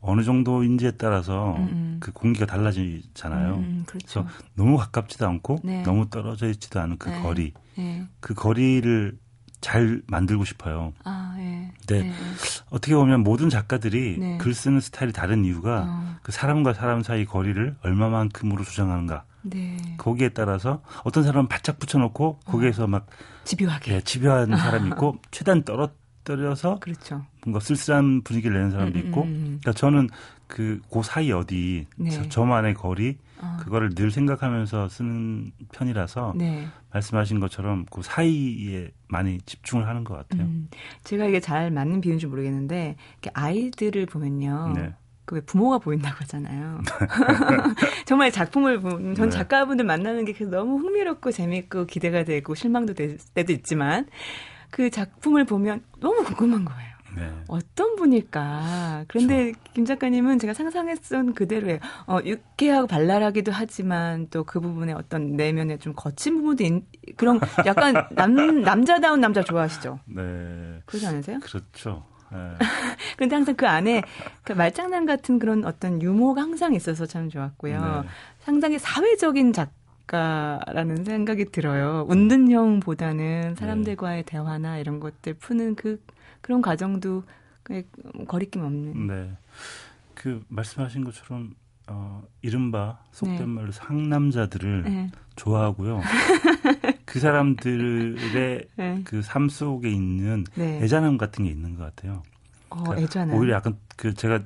어느 0.03 0.23
정도인지에 0.23 0.93
따라서 0.93 1.55
음음. 1.57 1.69
음. 1.69 1.97
그 2.01 2.13
공기가 2.13 2.45
달라지잖아요. 2.45 3.55
음, 3.55 3.59
음, 3.59 3.85
그렇죠. 3.87 4.25
그래서 4.25 4.45
너무 4.55 4.77
가깝지도 4.77 5.27
않고 5.27 5.61
네. 5.63 5.83
너무 5.83 6.11
떨어져 6.11 6.49
있지도 6.49 6.81
않은 6.81 6.99
그 6.99 7.09
네. 7.09 7.23
거리, 7.23 7.53
네. 7.77 8.05
그 8.21 8.35
거리를 8.35 9.17
잘 9.61 10.03
만들고 10.09 10.45
싶어요. 10.45 10.93
아, 11.05 11.37
예. 11.39 11.73
네. 11.87 12.03
네. 12.03 12.13
어떻게 12.71 12.97
보면 12.97 13.23
모든 13.23 13.49
작가들이 13.49 14.19
네. 14.19 14.39
글 14.39 14.55
쓰는 14.55 14.81
스타일이 14.81 15.13
다른 15.13 15.45
이유가 15.45 15.87
어. 15.89 16.17
그 16.23 16.33
사람과 16.33 16.75
사람 16.75 17.05
사이 17.05 17.25
거리를 17.25 17.77
얼마만큼으로 17.83 18.65
조정하는가. 18.65 19.25
네. 19.43 19.77
거기에 19.99 20.31
따라서 20.31 20.83
어떤 21.05 21.23
사람은 21.23 21.49
바짝 21.49 21.79
붙여놓고 21.79 22.41
거기에서 22.45 22.85
어. 22.85 22.87
막 22.89 23.07
집요하게 23.45 23.95
예, 23.95 24.01
집요한 24.01 24.57
사람이 24.57 24.89
있고 24.91 25.17
최대한 25.31 25.63
떨어 25.63 25.91
뜨려서 26.25 26.79
그렇죠. 26.81 27.25
뭔가 27.45 27.61
쓸쓸한 27.61 28.23
분위기를 28.23 28.57
내는 28.57 28.71
사람도 28.71 28.99
음, 28.99 29.07
있고. 29.07 29.23
음, 29.23 29.29
음. 29.29 29.43
그러니까 29.61 29.73
저는 29.73 30.09
그, 30.47 30.81
그 30.93 31.03
사이 31.03 31.33
어디 31.33 31.87
네. 31.97 32.11
저, 32.11 32.29
저만의 32.29 32.75
거리 32.75 33.17
어. 33.41 33.57
그거를 33.61 33.95
늘 33.95 34.11
생각하면서 34.11 34.89
쓰는 34.89 35.53
편이라서 35.73 36.35
네. 36.37 36.67
말씀하신 36.93 37.41
것처럼 37.41 37.87
그 37.91 38.03
사이에 38.03 38.91
많이 39.09 39.41
집중을 39.41 39.89
하는 39.89 40.05
것 40.05 40.15
같아요. 40.15 40.47
음, 40.47 40.69
제가 41.05 41.27
이게 41.27 41.41
잘 41.41 41.71
맞는 41.71 42.01
비유인지 42.01 42.27
모르겠는데 42.27 42.97
아이들을 43.33 44.07
보면요. 44.07 44.75
네. 44.77 44.95
그 45.25 45.43
부모가 45.45 45.79
보인다고 45.79 46.17
하잖아요. 46.21 46.83
정말 48.05 48.33
작품을 48.33 48.81
보면 48.81 49.15
전 49.15 49.31
네. 49.31 49.37
작가분들 49.37 49.85
만나는 49.85 50.25
게 50.25 50.33
너무 50.45 50.79
흥미롭고 50.79 51.31
재밌고 51.31 51.87
기대가 51.87 52.25
되고 52.25 52.55
실망도 52.55 52.95
될 52.95 53.19
때도 53.35 53.53
있지만 53.53 54.07
그 54.73 54.91
작품을 54.91 55.45
보면 55.45 55.85
너무 56.01 56.25
궁금한 56.25 56.65
거예요. 56.65 56.91
네. 57.15 57.31
어떤 57.47 57.95
분일까. 57.97 59.05
그런데 59.07 59.53
그렇죠. 59.53 59.61
김 59.75 59.85
작가님은 59.85 60.39
제가 60.39 60.55
상상했던 60.55 61.35
그대로예요. 61.35 61.79
어, 62.07 62.19
유쾌하고 62.25 62.87
발랄하기도 62.87 63.53
하지만 63.53 64.29
또 64.31 64.45
그 64.45 64.61
부분에 64.61 64.95
어떤 64.95 65.37
내면에 65.37 65.77
좀 65.77 65.93
거친 65.95 66.37
부분도 66.39 66.65
있, 66.65 66.83
그런 67.19 67.39
약간 67.67 68.07
남, 68.13 68.35
남자다운 68.63 69.21
남자 69.21 69.43
좋아하시죠? 69.43 70.01
네. 70.07 70.81
그러지 70.87 71.07
않으세요? 71.07 71.39
그렇죠. 71.41 72.07
네. 72.33 72.39
그런데 73.19 73.37
항상 73.37 73.55
그 73.57 73.69
안에 73.69 74.03
그 74.43 74.53
말장난 74.55 75.05
같은 75.05 75.39
그런 75.39 75.67
어떤 75.67 76.01
유머가 76.01 76.41
항상 76.41 76.73
있어서 76.73 77.05
참 77.05 77.29
좋았고요. 77.29 78.03
네. 78.03 78.09
상당히 78.41 78.79
사회적인 78.79 79.53
작 79.53 79.71
가라는 80.07 81.05
생각이 81.05 81.47
들어요. 81.47 82.07
웃는 82.09 82.51
형보다는 82.51 83.55
사람들과의 83.57 84.25
대화나 84.25 84.79
이런 84.79 85.01
것들 85.01 85.35
푸는 85.35 85.75
그 85.75 86.03
그런 86.41 86.61
과정도 86.63 87.23
거리낌 88.27 88.63
없는. 88.63 89.07
네. 89.07 89.31
그 90.15 90.43
말씀하신 90.49 91.05
것처럼 91.05 91.55
어, 91.89 92.23
이른바 92.43 92.99
속된 93.13 93.39
네. 93.39 93.47
말로 93.47 93.73
상남자들을 93.73 94.83
네. 94.85 95.11
좋아하고요. 95.37 96.01
그 97.05 97.21
사람들의 97.21 98.65
네. 98.77 99.01
그삶 99.05 99.49
속에 99.49 99.91
있는 99.91 100.45
네. 100.55 100.81
애잔함 100.83 101.19
같은 101.19 101.45
게 101.45 101.51
있는 101.51 101.77
것 101.77 101.85
같아요. 101.85 102.23
어, 102.71 102.83
그러니까 102.85 103.03
애잔함. 103.03 103.37
오히려 103.37 103.55
약간 103.55 103.77
그 103.97 104.15
제가 104.15 104.41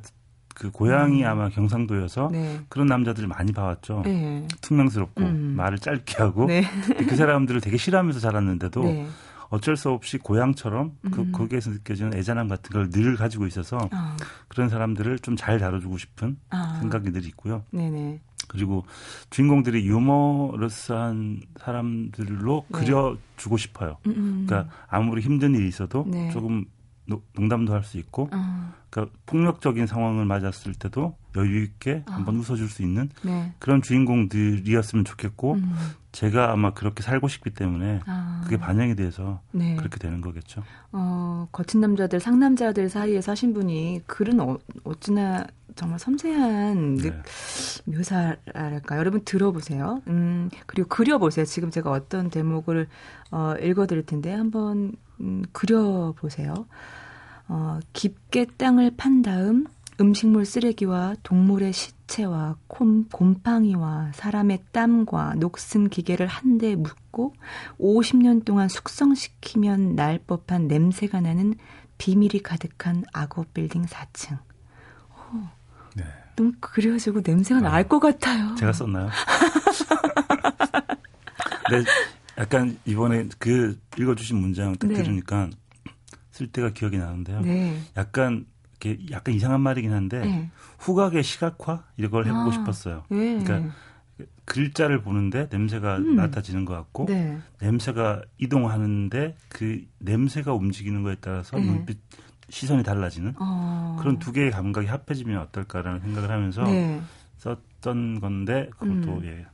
그 0.57 0.71
고향이 0.71 1.23
음. 1.23 1.29
아마 1.29 1.51
경상도여서 1.51 2.31
네. 2.33 2.61
그런 2.71 2.87
남자들을 2.87 3.29
많이 3.29 3.53
봐왔죠. 3.53 4.01
네. 4.07 4.49
퉁명스럽고 4.63 5.23
음. 5.23 5.53
말을 5.55 5.79
짧게 5.79 6.15
하고 6.17 6.47
네. 6.47 6.65
그 7.07 7.15
사람들을 7.15 7.61
되게 7.61 7.77
싫어하면서 7.77 8.21
자랐는데도 8.21 8.83
네. 8.85 9.07
어쩔 9.51 9.77
수 9.77 9.91
없이 9.91 10.17
고향처럼 10.17 10.97
그 11.13 11.21
음. 11.21 11.33
거기에서 11.33 11.71
느껴지는 11.71 12.15
애잔함 12.15 12.49
같은 12.49 12.73
걸 12.73 12.91
늘 12.91 13.17
가지고 13.17 13.47
있어서 13.47 13.77
어. 13.77 14.17
그런 14.49 14.71
사람들을 14.71 15.19
좀 15.19 15.37
잘 15.37 15.59
다뤄주고 15.59 15.99
싶은 15.99 16.39
어. 16.51 16.79
생각이 16.81 17.13
늘 17.13 17.27
있고요. 17.27 17.63
네네. 17.71 18.21
그리고 18.49 18.87
주인공들이 19.29 19.87
유머러스한 19.87 21.43
사람들로 21.61 22.65
네. 22.69 22.79
그려주고 22.79 23.59
싶어요. 23.59 23.99
음음. 24.07 24.17
음. 24.17 24.45
그러니까 24.49 24.73
아무리 24.89 25.21
힘든 25.21 25.55
일이 25.55 25.69
있어도 25.69 26.07
네. 26.09 26.31
조금 26.31 26.65
농담도 27.35 27.73
할 27.73 27.83
수 27.85 27.99
있고, 27.99 28.29
어. 28.33 28.75
그러니까 28.91 29.17
폭력적인 29.27 29.87
상황을 29.87 30.25
맞았을 30.25 30.75
때도 30.75 31.17
여유 31.37 31.63
있게 31.63 32.03
어. 32.09 32.13
한번 32.13 32.37
웃어줄 32.37 32.69
수 32.69 32.83
있는 32.83 33.11
네. 33.23 33.53
그런 33.59 33.83
주인공들이었으면 33.83 35.05
좋겠고, 35.05 35.55
음. 35.55 35.75
제가 36.13 36.51
아마 36.51 36.73
그렇게 36.73 37.03
살고 37.03 37.29
싶기 37.29 37.51
때문에 37.51 38.01
아. 38.07 38.41
그게 38.45 38.57
반영이 38.57 38.97
돼서 38.97 39.41
네. 39.53 39.77
그렇게 39.77 39.99
되는 39.99 40.21
거겠죠. 40.23 40.63
어, 40.93 41.47
거친 41.53 41.81
남자들, 41.81 42.21
상남자들 42.21 42.89
사이에 42.89 43.21
사신 43.21 43.53
분이 43.53 44.03
글은 44.07 44.41
어, 44.41 44.57
어찌나 44.85 45.47
정말 45.75 45.99
섬세한 45.99 46.97
네. 46.97 47.23
묘사랄까 47.85 48.97
여러분 48.97 49.21
들어보세요. 49.27 50.01
음, 50.09 50.49
그리고 50.65 50.89
그려보세요. 50.89 51.45
지금 51.45 51.71
제가 51.71 51.91
어떤 51.91 52.31
대목을 52.31 52.89
어, 53.31 53.55
읽어드릴 53.61 54.07
텐데 54.07 54.33
한번 54.33 54.95
음, 55.21 55.43
그려보세요. 55.53 56.67
어, 57.49 57.79
깊게 57.93 58.47
땅을 58.57 58.93
판 58.97 59.23
다음 59.23 59.67
음식물 60.01 60.45
쓰레기와 60.45 61.15
동물의 61.23 61.73
시체와 61.73 62.57
곰, 62.67 63.09
곰팡이와 63.09 64.11
사람의 64.15 64.65
땀과 64.73 65.37
녹슨 65.37 65.89
기계를 65.89 66.27
한데 66.27 66.77
묻고 66.77 67.35
50년 67.81 68.45
동안 68.45 68.69
숙성시키면 68.69 69.95
날 69.97 70.19
법한 70.19 70.69
냄새가 70.69 71.21
나는 71.21 71.55
비밀이 71.99 72.43
가득한 72.43 73.05
악어 73.13 73.47
빌딩 73.55 73.87
4층. 73.87 74.39
어, 75.09 75.53
네. 75.95 76.05
너무 76.37 76.53
그려지고 76.61 77.23
냄새가 77.25 77.61
아, 77.61 77.71
날것 77.71 78.01
같아요. 78.01 78.55
제가 78.57 78.75
썼나요? 78.75 79.09
네, 81.71 81.83
약간 82.39 82.79
이번에 82.85 83.29
그 83.39 83.79
읽어주신 83.99 84.37
문장 84.37 84.75
딱 84.77 84.89
네. 84.89 84.95
들으니까 84.95 85.51
쓸 86.31 86.49
때가 86.49 86.71
기억이 86.71 86.99
나는데요. 86.99 87.41
네. 87.41 87.81
약간 87.97 88.47
이렇게 88.81 88.99
약간 89.11 89.35
이상한 89.35 89.61
말이긴 89.61 89.93
한데 89.93 90.21
네. 90.21 90.51
후각의 90.79 91.23
시각화 91.23 91.85
이걸 91.97 92.27
해보고 92.27 92.51
아, 92.51 92.53
싶었어요. 92.53 93.05
네. 93.09 93.43
그러니까 93.43 93.75
글자를 94.45 95.03
보는데 95.03 95.49
냄새가 95.51 95.97
음. 95.97 96.17
나타지는 96.17 96.65
것 96.65 96.75
같고 96.75 97.07
네. 97.07 97.39
냄새가 97.61 98.23
이동하는데 98.39 99.37
그 99.49 99.85
냄새가 99.99 100.53
움직이는 100.53 101.03
거에 101.03 101.17
따라서 101.21 101.57
네. 101.57 101.65
눈빛 101.65 101.99
시선이 102.49 102.85
달라지는 102.85 103.35
어. 103.41 103.97
그런 103.99 104.19
두 104.19 104.31
개의 104.31 104.51
감각이 104.53 104.87
합해지면 104.87 105.41
어떨까라는 105.43 106.01
생각을 106.01 106.31
하면서 106.31 106.63
네. 106.63 107.01
썼던 107.39 108.21
건데 108.21 108.71
그것도 108.79 109.19
음. 109.19 109.25
예 109.25 109.47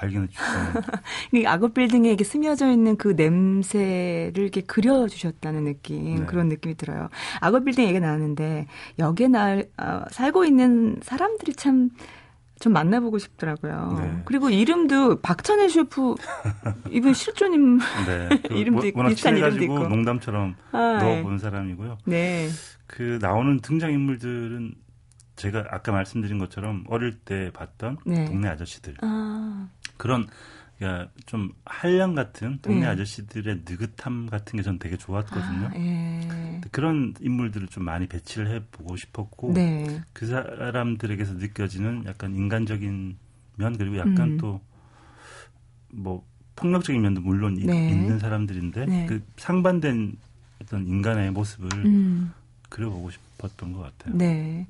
발견해 0.00 0.26
주셨어요. 0.28 0.82
악업 1.46 1.74
빌딩에 1.74 2.08
이렇게 2.08 2.24
스며져 2.24 2.70
있는 2.70 2.96
그 2.96 3.08
냄새를 3.08 4.32
이렇게 4.36 4.62
그려주셨다는 4.62 5.64
느낌 5.64 6.16
네. 6.20 6.26
그런 6.26 6.48
느낌이 6.48 6.76
들어요. 6.76 7.08
악업 7.40 7.64
빌딩 7.64 7.86
얘기 7.88 8.00
나왔는데 8.00 8.66
여기에 8.98 9.28
날 9.28 9.68
어, 9.76 10.02
살고 10.10 10.44
있는 10.44 10.98
사람들이 11.02 11.54
참 11.54 11.90
좀 12.60 12.74
만나보고 12.74 13.18
싶더라고요. 13.18 13.98
네. 13.98 14.22
그리고 14.26 14.50
이름도 14.50 15.22
박찬혜 15.22 15.68
셰프 15.68 16.14
이분 16.90 17.14
실존님 17.14 17.78
네. 18.06 18.28
그 18.46 18.52
이름도 18.54 18.86
있고 18.88 19.02
비슷한 19.04 19.36
이름도 19.38 19.64
있고 19.64 19.88
농담처럼 19.88 20.54
아, 20.70 20.98
네. 21.00 21.16
넣어본 21.16 21.38
사람이고요. 21.38 21.98
네. 22.04 22.48
그 22.86 23.18
나오는 23.22 23.60
등장 23.60 23.92
인물들은 23.92 24.74
제가 25.36 25.64
아까 25.70 25.90
말씀드린 25.90 26.38
것처럼 26.38 26.84
어릴 26.88 27.18
때 27.18 27.50
봤던 27.54 27.96
네. 28.04 28.26
동네 28.26 28.48
아저씨들 28.48 28.96
아. 29.00 29.68
그런 30.00 30.26
그러니까 30.78 31.10
좀 31.26 31.52
한량 31.66 32.14
같은 32.14 32.58
동네 32.62 32.80
네. 32.80 32.86
아저씨들의 32.86 33.64
느긋함 33.68 34.30
같은 34.30 34.56
게전 34.56 34.78
되게 34.78 34.96
좋았거든요. 34.96 35.66
아, 35.66 35.72
예. 35.76 36.60
그런 36.70 37.12
인물들을 37.20 37.68
좀 37.68 37.84
많이 37.84 38.06
배치를 38.06 38.48
해보고 38.48 38.96
싶었고 38.96 39.52
네. 39.52 40.02
그 40.14 40.26
사람들에게서 40.26 41.34
느껴지는 41.34 42.04
약간 42.06 42.34
인간적인 42.34 43.18
면 43.56 43.76
그리고 43.76 43.98
약간 43.98 44.38
음. 44.40 44.62
또뭐 45.92 46.24
폭력적인 46.56 47.02
면도 47.02 47.20
물론 47.20 47.54
네. 47.54 47.90
있는 47.90 48.18
사람들인데 48.18 48.86
네. 48.86 49.06
그 49.06 49.22
상반된 49.36 50.16
어떤 50.62 50.86
인간의 50.86 51.30
모습을 51.32 51.68
음. 51.84 52.32
그려보고 52.70 53.10
싶었던 53.10 53.72
것 53.74 53.80
같아요. 53.80 54.16
네. 54.16 54.66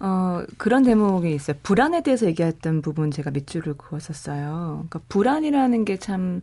어, 0.00 0.44
그런 0.58 0.82
대목이 0.82 1.34
있어요. 1.34 1.56
불안에 1.62 2.02
대해서 2.02 2.26
얘기했던 2.26 2.82
부분 2.82 3.10
제가 3.10 3.30
밑줄을 3.30 3.74
그었었어요. 3.74 4.84
그러니까 4.88 5.00
불안이라는 5.08 5.84
게 5.86 5.96
참, 5.96 6.42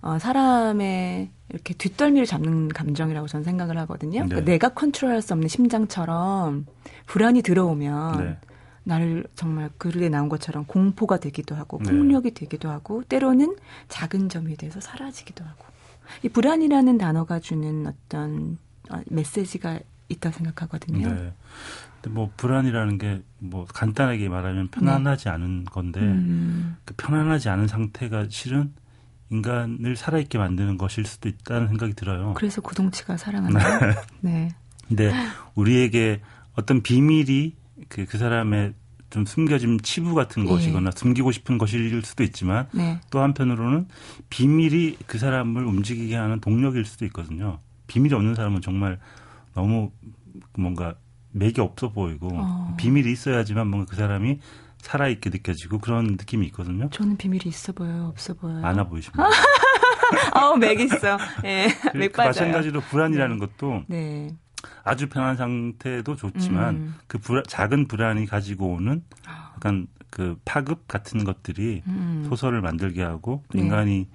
어, 0.00 0.18
사람의 0.18 1.30
이렇게 1.50 1.74
뒷덜미를 1.74 2.26
잡는 2.26 2.68
감정이라고 2.68 3.28
저는 3.28 3.44
생각을 3.44 3.78
하거든요. 3.78 4.22
네. 4.22 4.28
그러니까 4.28 4.50
내가 4.50 4.68
컨트롤할 4.70 5.22
수 5.22 5.32
없는 5.32 5.48
심장처럼 5.48 6.66
불안이 7.06 7.42
들어오면 7.42 8.24
네. 8.24 8.38
나를 8.82 9.26
정말 9.34 9.70
글에 9.78 10.08
나온 10.08 10.28
것처럼 10.28 10.64
공포가 10.64 11.18
되기도 11.18 11.54
하고 11.54 11.78
네. 11.78 11.90
폭력이 11.90 12.32
되기도 12.34 12.70
하고 12.70 13.02
때로는 13.02 13.56
작은 13.88 14.28
점에 14.28 14.54
대해서 14.56 14.80
사라지기도 14.80 15.44
하고 15.44 15.64
이 16.22 16.28
불안이라는 16.28 16.98
단어가 16.98 17.40
주는 17.40 17.86
어떤 17.86 18.58
어, 18.90 19.00
메시지가 19.06 19.80
있다고 20.08 20.36
생각하거든요. 20.36 21.08
네. 21.08 21.32
근데 22.00 22.10
뭐 22.10 22.30
불안이라는 22.36 22.98
게 22.98 23.22
뭐 23.38 23.66
간단하게 23.66 24.28
말하면 24.28 24.68
편안하지 24.68 25.24
네. 25.24 25.30
않은 25.30 25.64
건데 25.66 26.00
음. 26.00 26.76
그 26.84 26.94
편안하지 26.96 27.48
않은 27.48 27.68
상태가 27.68 28.26
실은 28.28 28.72
인간을 29.30 29.96
살아있게 29.96 30.38
만드는 30.38 30.78
것일 30.78 31.04
수도 31.04 31.28
있다는 31.28 31.68
생각이 31.68 31.94
들어요. 31.94 32.34
그래서 32.36 32.60
구동치가 32.60 33.16
사랑한다. 33.16 33.80
네. 34.20 34.48
네. 34.48 34.48
근데 34.88 35.12
우리에게 35.54 36.20
어떤 36.54 36.82
비밀이 36.82 37.54
그, 37.88 38.06
그 38.06 38.18
사람의 38.18 38.74
좀 39.10 39.24
숨겨진 39.24 39.80
치부 39.82 40.14
같은 40.14 40.44
네. 40.44 40.50
것이거나 40.50 40.90
숨기고 40.94 41.32
싶은 41.32 41.58
것일 41.58 42.02
수도 42.02 42.22
있지만 42.22 42.68
네. 42.72 43.00
또 43.10 43.20
한편으로는 43.20 43.88
비밀이 44.30 44.98
그 45.06 45.18
사람을 45.18 45.64
움직이게 45.64 46.14
하는 46.16 46.40
동력일 46.40 46.84
수도 46.84 47.04
있거든요. 47.06 47.58
비밀이 47.88 48.14
없는 48.14 48.34
사람은 48.34 48.62
정말 48.62 48.98
너무 49.56 49.90
뭔가 50.56 50.94
맥이 51.32 51.60
없어 51.60 51.90
보이고 51.90 52.28
어. 52.30 52.74
비밀이 52.76 53.10
있어야지만 53.10 53.66
뭔가 53.66 53.90
그 53.90 53.96
사람이 53.96 54.38
살아있게 54.78 55.30
느껴지고 55.30 55.78
그런 55.78 56.04
느낌이 56.12 56.46
있거든요. 56.48 56.88
저는 56.90 57.16
비밀이 57.16 57.44
있어 57.46 57.72
보여요, 57.72 58.06
없어 58.08 58.34
보여요. 58.34 58.60
많아 58.60 58.84
보이십니다. 58.84 59.24
아우 60.32 60.56
맥 60.56 60.78
있어. 60.78 61.18
예, 61.44 61.66
네, 61.66 61.98
맥 61.98 62.12
빠져요. 62.12 62.28
마찬가지로 62.46 62.80
불안이라는 62.82 63.38
네. 63.38 63.46
것도 63.46 63.82
네. 63.88 64.28
아주 64.84 65.08
편한 65.08 65.36
상태도 65.36 66.16
좋지만 66.16 66.74
음. 66.76 66.94
그 67.06 67.18
불안, 67.18 67.42
작은 67.48 67.88
불안이 67.88 68.26
가지고 68.26 68.74
오는 68.74 69.02
아. 69.26 69.52
약간 69.56 69.86
그 70.10 70.38
파급 70.44 70.86
같은 70.86 71.24
것들이 71.24 71.82
음. 71.86 72.26
소설을 72.28 72.60
만들게 72.60 73.02
하고 73.02 73.42
네. 73.54 73.62
인간이 73.62 74.08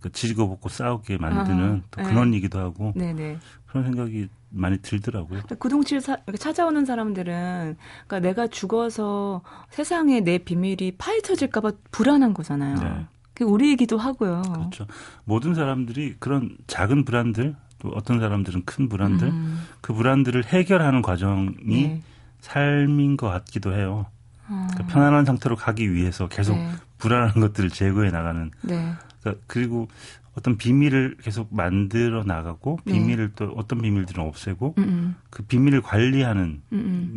그 0.00 0.12
지지고 0.12 0.48
볶고 0.48 0.68
싸우게 0.68 1.18
만드는 1.18 1.82
아, 1.84 1.88
또 1.90 2.02
네. 2.02 2.08
근원이기도 2.08 2.58
하고 2.58 2.92
네네. 2.96 3.38
그런 3.66 3.84
생각이 3.84 4.28
많이 4.54 4.78
들더라고요. 4.78 5.42
구동치를 5.58 6.00
사, 6.00 6.16
찾아오는 6.38 6.84
사람들은 6.84 7.76
그러니까 8.06 8.20
내가 8.20 8.46
죽어서 8.46 9.42
세상에 9.70 10.20
내 10.20 10.38
비밀이 10.38 10.92
파헤쳐질까봐 10.98 11.72
불안한 11.90 12.34
거잖아요. 12.34 12.76
네. 12.76 13.06
그 13.34 13.44
우리이기도 13.44 13.98
하고요. 13.98 14.42
그렇죠. 14.42 14.86
모든 15.24 15.54
사람들이 15.54 16.16
그런 16.18 16.56
작은 16.66 17.04
불안들 17.04 17.56
또 17.80 17.88
어떤 17.94 18.20
사람들은 18.20 18.64
큰 18.64 18.88
불안들 18.88 19.28
음. 19.28 19.66
그 19.80 19.92
불안들을 19.92 20.44
해결하는 20.44 21.02
과정이 21.02 21.54
네. 21.64 22.02
삶인 22.40 23.16
것 23.16 23.28
같기도 23.28 23.74
해요. 23.74 24.06
어. 24.48 24.66
그러니까 24.70 24.86
편안한 24.86 25.24
상태로 25.24 25.56
가기 25.56 25.92
위해서 25.92 26.28
계속 26.28 26.56
네. 26.56 26.70
불안한 26.98 27.40
것들을 27.40 27.70
제거해 27.70 28.10
나가는. 28.10 28.50
네. 28.62 28.92
그러니까 29.20 29.42
그리고 29.46 29.88
어떤 30.36 30.56
비밀을 30.56 31.16
계속 31.22 31.54
만들어 31.54 32.24
나가고 32.24 32.78
네. 32.84 32.94
비밀을 32.94 33.32
또 33.36 33.52
어떤 33.56 33.80
비밀들은 33.80 34.22
없애고 34.24 34.74
음음. 34.78 35.14
그 35.30 35.42
비밀을 35.44 35.82
관리하는 35.82 36.62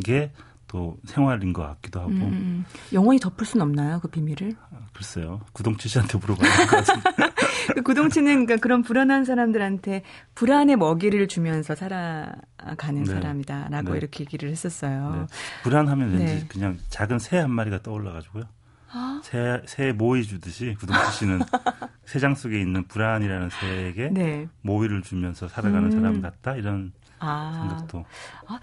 게 0.04 0.32
또 0.68 1.00
생활인 1.06 1.54
것 1.54 1.64
같기도 1.64 2.02
하고 2.02 2.12
음음. 2.12 2.66
영원히 2.94 3.20
덮을 3.20 3.46
수는 3.46 3.66
없나요 3.66 4.00
그 4.00 4.10
비밀을? 4.10 4.54
아, 4.72 4.78
글쎄요 4.94 5.42
구동치 5.54 5.88
씨한테 5.88 6.18
물어봐야 6.18 6.58
될것 6.58 6.86
같은데 6.86 7.34
그 7.76 7.82
구동치는 7.84 8.46
그러니까 8.46 8.58
그런 8.58 8.82
불안한 8.82 9.26
사람들한테 9.26 10.04
불안의 10.36 10.76
먹이를 10.76 11.28
주면서 11.28 11.74
살아가는 11.76 13.04
네. 13.04 13.06
사람이다라고 13.06 13.92
네. 13.92 13.98
이렇게 13.98 14.24
얘기를 14.24 14.50
했었어요. 14.50 15.28
네. 15.30 15.36
불안하면 15.64 16.12
왠지 16.12 16.26
네. 16.26 16.46
그냥 16.48 16.78
작은 16.90 17.20
새 17.20 17.38
한 17.38 17.52
마리가 17.52 17.84
떠올라가지고요. 17.84 18.46
아? 18.92 19.22
새, 19.24 19.62
새 19.66 19.92
모이 19.92 20.24
주듯이 20.24 20.76
구동치 20.80 21.20
씨는 21.20 21.40
새장 22.06 22.36
속에 22.36 22.60
있는 22.60 22.88
불안이라는 22.88 23.50
새에게 23.50 24.10
네. 24.10 24.48
모이를 24.62 25.02
주면서 25.02 25.48
살아가는 25.48 25.86
음. 25.86 25.92
사람 25.92 26.22
같다 26.22 26.56
이런 26.56 26.94
아. 27.20 27.68
생각도. 27.68 28.06
아, 28.48 28.60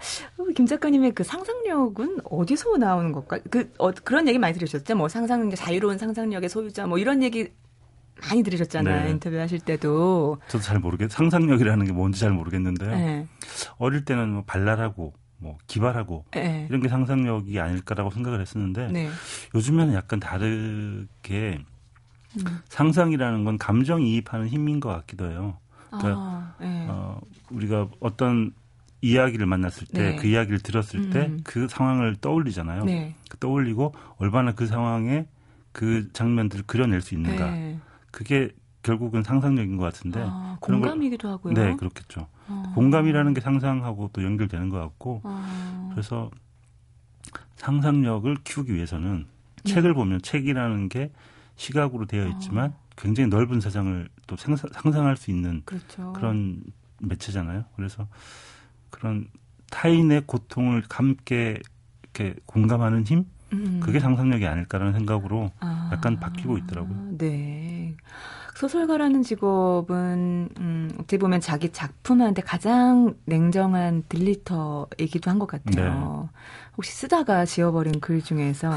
김 0.55 0.65
작가님의 0.65 1.11
그 1.11 1.23
상상력은 1.23 2.19
어디서 2.23 2.77
나오는 2.77 3.11
걸까? 3.11 3.39
그 3.49 3.71
어, 3.77 3.91
그런 3.91 4.27
얘기 4.27 4.39
많이 4.39 4.53
들으셨죠? 4.53 4.95
뭐 4.95 5.07
상상력, 5.07 5.55
자유로운 5.55 5.97
상상력의 5.97 6.49
소유자, 6.49 6.87
뭐 6.87 6.97
이런 6.97 7.21
얘기 7.21 7.51
많이 8.29 8.43
들으셨잖아요. 8.43 9.03
네. 9.03 9.11
인터뷰하실 9.11 9.59
때도. 9.59 10.37
저도 10.47 10.63
잘 10.63 10.79
모르겠. 10.79 11.11
상상력이라는 11.11 11.85
게 11.85 11.91
뭔지 11.91 12.19
잘 12.19 12.31
모르겠는데요. 12.31 12.91
네. 12.91 13.27
어릴 13.77 14.05
때는 14.05 14.29
뭐 14.29 14.43
발랄하고 14.45 15.13
뭐 15.37 15.57
기발하고 15.67 16.25
네. 16.31 16.65
이런 16.69 16.81
게 16.81 16.87
상상력이 16.87 17.59
아닐까라고 17.59 18.09
생각을 18.11 18.41
했었는데 18.41 18.87
네. 18.87 19.09
요즘에는 19.53 19.93
약간 19.93 20.19
다르게 20.19 21.59
음. 22.37 22.59
상상이라는 22.69 23.43
건 23.43 23.57
감정 23.57 24.01
이입하는 24.01 24.47
힘인 24.47 24.79
것 24.79 24.89
같기도 24.89 25.29
해요. 25.29 25.57
그러니까 25.89 26.21
아, 26.21 26.55
네. 26.59 26.85
어, 26.89 27.19
우리가 27.49 27.87
어떤 27.99 28.53
이야기를 29.01 29.45
만났을 29.45 29.87
때그 29.87 30.23
네. 30.23 30.29
이야기를 30.29 30.59
들었을 30.59 31.09
때그 31.09 31.63
음. 31.63 31.67
상황을 31.67 32.15
떠올리잖아요. 32.15 32.85
네. 32.85 33.15
그 33.29 33.37
떠올리고 33.37 33.93
얼마나 34.17 34.53
그 34.53 34.65
상황에 34.65 35.27
그 35.71 36.11
장면들을 36.13 36.65
그려낼 36.65 37.01
수 37.01 37.13
있는가. 37.13 37.51
네. 37.51 37.79
그게 38.11 38.49
결국은 38.81 39.23
상상력인 39.23 39.77
것 39.77 39.83
같은데 39.83 40.23
아, 40.23 40.57
공감이기도 40.61 41.27
하고요. 41.27 41.53
네, 41.53 41.75
그렇겠죠. 41.75 42.27
아. 42.47 42.71
공감이라는 42.75 43.33
게 43.33 43.41
상상하고 43.41 44.09
또 44.13 44.23
연결되는 44.23 44.69
것 44.69 44.79
같고 44.79 45.21
아. 45.23 45.89
그래서 45.91 46.29
상상력을 47.57 48.35
키우기 48.43 48.73
위해서는 48.73 49.25
네. 49.63 49.73
책을 49.73 49.93
보면 49.93 50.21
책이라는 50.21 50.89
게 50.89 51.11
시각으로 51.55 52.05
되어 52.05 52.27
있지만 52.27 52.71
어. 52.71 52.85
굉장히 52.97 53.29
넓은 53.29 53.61
세상을 53.61 54.07
또 54.27 54.35
생사, 54.35 54.67
상상할 54.71 55.17
수 55.17 55.31
있는 55.31 55.61
그렇죠. 55.65 56.13
그런 56.13 56.63
매체잖아요. 56.99 57.65
그래서 57.75 58.07
그런 58.89 59.27
타인의 59.71 60.23
고통을 60.25 60.83
함께 60.89 61.59
이렇게 62.03 62.35
공감하는 62.45 63.05
힘 63.05 63.25
음. 63.53 63.79
그게 63.81 63.99
상상력이 63.99 64.45
아닐까라는 64.45 64.93
생각으로 64.93 65.51
아. 65.59 65.89
약간 65.93 66.19
바뀌고 66.19 66.57
있더라고요. 66.59 67.17
네. 67.17 67.95
소설가라는 68.55 69.21
직업은 69.21 70.49
음, 70.59 70.89
어떻게 70.95 71.17
보면 71.17 71.41
자기 71.41 71.69
작품한테 71.73 72.41
가장 72.41 73.13
냉정한 73.25 74.03
딜리터이기도 74.07 75.29
한 75.29 75.35
것 75.39 75.47
같아요. 75.47 76.29
네. 76.31 76.39
혹시 76.77 76.93
쓰다가 76.93 77.43
지워버린 77.45 77.99
글 77.99 78.21
중에서 78.21 78.71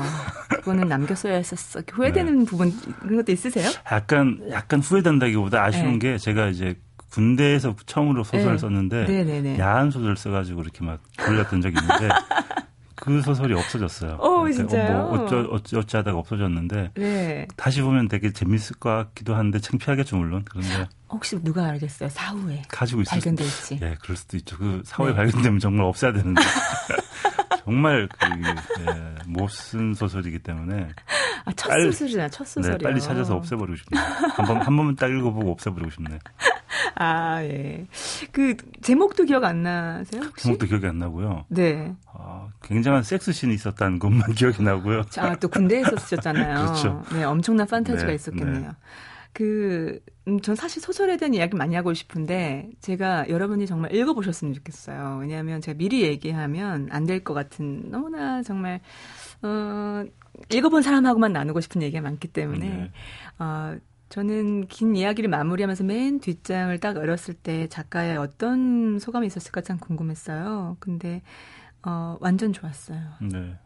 그거는 0.49 0.89
남겼어야 0.89 1.37
했었어. 1.37 1.81
후회되는 1.93 2.41
네. 2.41 2.45
부분 2.45 2.73
그런 3.01 3.17
것도 3.19 3.31
있으세요? 3.31 3.71
약간 3.93 4.41
약간 4.51 4.81
후회된다기보다 4.81 5.63
아쉬운 5.63 5.99
네. 6.01 6.13
게 6.13 6.19
제가 6.19 6.49
이제 6.49 6.75
군대에서 7.13 7.77
처음으로 7.87 8.25
소설을 8.25 8.53
네. 8.53 8.59
썼는데 8.59 9.05
네네네. 9.05 9.59
야한 9.61 9.93
소설 9.93 10.17
써가지고 10.17 10.63
이렇게 10.63 10.85
막 10.85 11.01
돌렸던 11.17 11.61
적이 11.61 11.77
있는데 11.81 12.09
그 13.01 13.23
소설이 13.23 13.55
없어졌어요. 13.55 14.15
어, 14.15 14.41
그러니까 14.41 14.67
진짜요? 14.67 15.09
뭐 15.09 15.25
어쩌, 15.25 15.41
어쩌, 15.51 15.79
어쩌다가 15.79 16.19
없어졌는데 16.19 16.91
네. 16.95 17.47
다시 17.57 17.81
보면 17.81 18.09
되게 18.09 18.33
재밌을 18.33 18.77
것 18.77 18.91
같기도 18.91 19.35
한데 19.35 19.61
창피하겠죠 19.61 20.17
물론 20.17 20.45
그런데 20.49 20.89
혹시 21.09 21.43
누가 21.43 21.67
알겠어요 21.67 22.09
사후에 22.09 22.63
가지고 22.69 23.03
있을 23.03 23.11
발견될지 23.11 23.79
예 23.83 23.97
그럴 24.03 24.17
수도 24.17 24.37
있죠 24.37 24.57
그 24.59 24.83
사후에 24.85 25.11
네. 25.11 25.17
발견되면 25.17 25.61
정말 25.61 25.87
없애야 25.87 26.13
되는데 26.13 26.43
정말 27.65 28.09
그, 28.09 28.27
예, 28.83 29.15
못쓴 29.27 29.95
소설이기 29.95 30.39
때문에 30.39 30.89
아, 31.45 31.53
첫 31.55 31.69
빨리, 31.69 31.85
소설이나 31.93 32.29
첫 32.29 32.47
소설이요. 32.47 32.79
네, 32.79 32.83
빨리 32.83 33.01
찾아서 33.01 33.37
없애버리고 33.37 33.77
싶네요. 33.77 34.05
한번 34.35 34.57
한 34.59 34.77
번만 34.77 34.97
딱 34.97 35.11
읽어보고 35.11 35.51
없애버리고 35.53 35.91
싶네. 35.91 36.19
아 36.97 37.43
예. 37.45 37.87
그 38.33 38.57
제목도 38.83 39.25
기억 39.25 39.45
안 39.45 39.63
나세요? 39.63 40.23
혹시? 40.23 40.45
제목도 40.45 40.67
기억이 40.67 40.87
안 40.87 40.99
나고요. 40.99 41.45
네. 41.49 41.95
아, 42.13 42.49
굉장한 42.63 43.03
섹스 43.03 43.33
씬이 43.33 43.55
있었다는 43.55 43.99
것만 43.99 44.33
기억이 44.37 44.63
나고요. 44.63 45.03
아 45.19 45.35
또 45.37 45.49
군대에서 45.49 45.97
쓰셨잖아요. 45.97 46.55
그렇죠. 46.67 47.03
네, 47.13 47.25
엄청난 47.25 47.67
판타지가 47.67 48.09
네, 48.09 48.15
있었겠네요. 48.15 48.61
네. 48.61 48.69
그, 49.35 50.01
음, 50.27 50.41
전 50.41 50.57
사실 50.57 50.83
소설에 50.83 51.17
대한 51.17 51.33
이야기 51.33 51.55
많이 51.55 51.77
하고 51.77 51.95
싶은데, 51.95 52.71
제가 52.81 53.29
여러분이 53.29 53.67
정말 53.67 53.95
읽어보셨으면 53.95 54.53
좋겠어요. 54.55 55.19
왜냐하면 55.21 55.61
제가 55.61 55.79
미리 55.79 56.03
얘기하면 56.03 56.89
안 56.91 57.07
될 57.07 57.23
것 57.23 57.35
같은, 57.35 57.89
너무나 57.91 58.43
정말, 58.43 58.81
어, 59.43 60.03
읽어본 60.51 60.83
사람하고만 60.83 61.33
나누고 61.33 61.61
싶은 61.61 61.83
얘기가 61.83 62.01
많기 62.03 62.27
때문에, 62.27 62.69
네. 62.69 62.91
어, 63.39 63.77
저는 64.09 64.67
긴 64.69 64.97
이야기를 64.97 65.29
마무리하면서 65.29 65.85
맨 65.85 66.21
뒷장을 66.21 66.79
딱 66.79 66.97
열었을 66.97 67.35
때 67.35 67.69
작가의 67.69 68.17
어떤 68.17 68.99
소감이 68.99 69.27
있었을까 69.27 69.61
참 69.61 69.79
궁금했어요. 69.79 70.77
근데, 70.81 71.23
어, 71.83 72.17
완전 72.21 72.53
좋았어요. 72.53 73.01
네. 73.21 73.57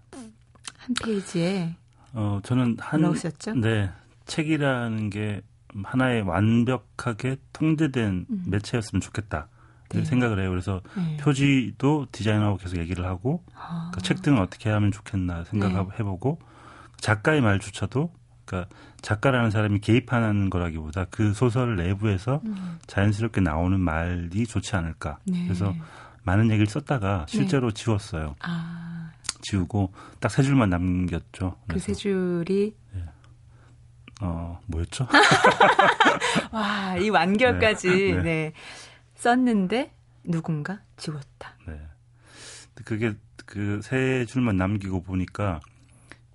한 0.78 0.94
페이지에. 1.04 1.76
어, 2.12 2.40
저는 2.42 2.76
한. 2.80 3.14
쓰셨죠? 3.14 3.54
네. 3.54 3.90
책이라는 4.26 5.10
게 5.10 5.42
하나의 5.84 6.22
완벽하게 6.22 7.36
통제된 7.52 8.26
음. 8.28 8.44
매체였으면 8.48 9.00
좋겠다. 9.00 9.48
네. 9.90 10.04
생각을 10.04 10.40
해요. 10.40 10.50
그래서 10.50 10.80
네. 10.96 11.16
표지도 11.18 12.06
디자인하고 12.12 12.56
계속 12.56 12.78
얘기를 12.78 13.04
하고 13.04 13.44
아. 13.54 13.90
그러니까 13.90 14.00
책 14.00 14.22
등을 14.22 14.40
어떻게 14.40 14.70
하면 14.70 14.90
좋겠나 14.90 15.44
생각해보고 15.44 16.38
네. 16.40 16.46
작가의 16.98 17.40
말조차도 17.42 18.10
그러니까 18.44 18.74
작가라는 19.00 19.50
사람이 19.50 19.80
개입하는 19.80 20.50
거라기보다 20.50 21.06
그 21.10 21.32
소설 21.34 21.76
내부에서 21.76 22.40
음. 22.44 22.78
자연스럽게 22.86 23.40
나오는 23.40 23.78
말이 23.80 24.46
좋지 24.46 24.76
않을까. 24.76 25.18
네. 25.24 25.44
그래서 25.44 25.74
많은 26.24 26.50
얘기를 26.50 26.66
썼다가 26.66 27.26
네. 27.26 27.36
실제로 27.36 27.70
지웠어요. 27.72 28.36
아. 28.40 29.10
지우고 29.42 29.92
딱 30.20 30.28
세 30.30 30.42
줄만 30.42 30.70
남겼죠. 30.70 31.56
그 31.68 31.78
세 31.80 31.92
줄이 31.94 32.74
네. 32.92 33.04
어, 34.20 34.60
뭐였죠? 34.66 35.08
와, 36.52 36.96
이 36.96 37.10
완결까지, 37.10 37.88
네. 37.88 38.12
네. 38.14 38.22
네. 38.22 38.52
썼는데, 39.16 39.92
누군가 40.24 40.80
지웠다. 40.96 41.56
네. 41.66 41.80
그게 42.84 43.14
그 43.46 43.80
세 43.82 44.24
줄만 44.26 44.56
남기고 44.56 45.02
보니까 45.02 45.60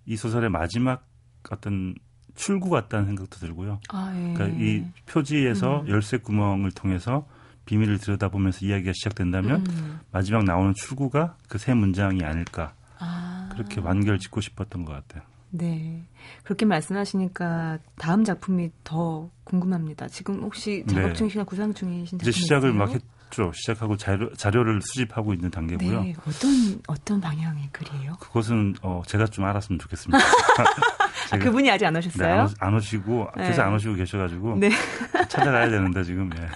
이 0.05 0.15
소설의 0.17 0.49
마지막 0.49 1.05
어떤 1.51 1.95
출구 2.35 2.69
같다는 2.69 3.05
생각도 3.07 3.37
들고요. 3.37 3.79
아, 3.89 4.13
예. 4.15 4.33
그러니까 4.33 4.57
이 4.63 4.83
표지에서 5.07 5.81
음. 5.81 5.87
열쇠 5.89 6.17
구멍을 6.17 6.71
통해서 6.71 7.27
비밀을 7.65 7.97
들여다보면서 7.97 8.65
이야기가 8.65 8.91
시작된다면 8.93 9.65
음. 9.67 9.99
마지막 10.11 10.43
나오는 10.43 10.73
출구가 10.73 11.35
그 11.49 11.57
세 11.57 11.73
문장이 11.73 12.23
아닐까. 12.23 12.73
아. 12.99 13.49
그렇게 13.51 13.81
완결 13.81 14.19
짓고 14.19 14.39
싶었던 14.41 14.85
것 14.85 14.93
같아요. 14.93 15.23
네. 15.49 16.03
그렇게 16.43 16.65
말씀하시니까 16.65 17.79
다음 17.97 18.23
작품이 18.23 18.69
더 18.83 19.29
궁금합니다. 19.43 20.07
지금 20.09 20.41
혹시 20.43 20.83
작업 20.87 21.07
네. 21.07 21.13
중이시나 21.13 21.43
구상 21.45 21.73
중이신 21.73 22.19
이제 22.21 22.31
시작을 22.31 22.69
있어요? 22.69 22.79
막 22.79 22.93
했 22.93 23.01
죠. 23.29 23.51
시작하고 23.53 23.97
자료, 23.97 24.33
자료를 24.33 24.81
수집하고 24.81 25.33
있는 25.33 25.51
단계고요. 25.51 26.01
네. 26.01 26.13
어떤 26.27 26.81
어떤 26.87 27.21
방향의 27.21 27.69
글이에요? 27.71 28.15
그것은 28.19 28.75
어, 28.81 29.01
제가 29.05 29.25
좀 29.27 29.45
알았으면 29.45 29.79
좋겠습니다. 29.79 30.17
아, 31.31 31.37
그분이 31.37 31.69
아직 31.69 31.85
안 31.85 31.95
오셨어요? 31.95 32.27
네, 32.27 32.33
안, 32.39 32.45
오, 32.45 32.49
안 32.59 32.73
오시고 32.75 33.27
네. 33.37 33.47
계속 33.47 33.61
안 33.63 33.73
오시고 33.73 33.95
계셔가지고 33.95 34.57
네. 34.57 34.69
찾아가야 35.27 35.69
되는데 35.69 36.03
지금 36.03 36.29
예. 36.37 36.47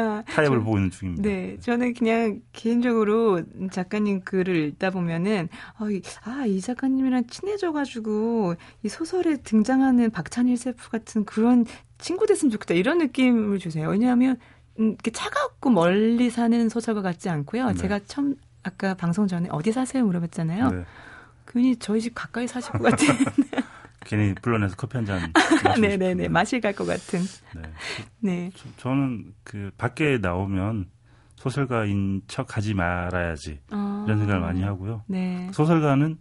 야, 0.00 0.22
타협을 0.28 0.58
저, 0.58 0.64
보고 0.64 0.76
있는 0.78 0.90
중입니다. 0.90 1.28
네, 1.28 1.56
저는 1.60 1.94
그냥 1.94 2.40
개인적으로 2.52 3.42
작가님 3.70 4.22
글을 4.22 4.56
읽다 4.68 4.90
보면은 4.90 5.48
어, 5.78 5.86
아, 6.24 6.46
이 6.46 6.60
작가님이랑 6.60 7.26
친해져가지고 7.26 8.54
이 8.84 8.88
소설에 8.88 9.36
등장하는 9.38 10.10
박찬일 10.10 10.56
셀프 10.56 10.90
같은 10.90 11.24
그런 11.24 11.66
친구 11.98 12.26
됐으면 12.26 12.50
좋겠다 12.50 12.74
이런 12.74 12.98
느낌을 12.98 13.58
주세요. 13.58 13.88
왜냐하면 13.88 14.32
음, 14.32 14.51
이렇게 14.76 15.10
차갑고 15.10 15.70
멀리 15.70 16.30
사는 16.30 16.68
소설가 16.68 17.02
같지 17.02 17.28
않고요. 17.28 17.68
네. 17.68 17.74
제가 17.74 18.00
처음 18.06 18.36
아까 18.62 18.94
방송 18.94 19.26
전에 19.26 19.48
어디 19.50 19.72
사세요 19.72 20.04
물어봤잖아요. 20.04 20.70
네. 20.70 20.84
괜히 21.46 21.76
저희 21.76 22.00
집 22.00 22.14
가까이 22.14 22.46
사실 22.46 22.72
것 22.72 22.82
같은. 22.82 23.06
괜히 24.04 24.34
불러내서 24.34 24.74
커피 24.76 24.96
한 24.96 25.04
잔. 25.04 25.32
네네네. 25.80 26.28
마실 26.28 26.60
갈 26.60 26.74
것 26.74 26.86
같은. 26.86 27.20
네. 27.54 27.62
네. 28.20 28.50
저, 28.76 28.90
는그 28.94 29.70
밖에 29.78 30.18
나오면 30.18 30.86
소설가인 31.36 32.22
척 32.28 32.56
하지 32.56 32.74
말아야지. 32.74 33.60
아, 33.70 34.04
이런 34.06 34.18
생각을 34.18 34.40
많이 34.40 34.62
하고요. 34.62 35.02
네. 35.06 35.50
소설가는 35.52 36.18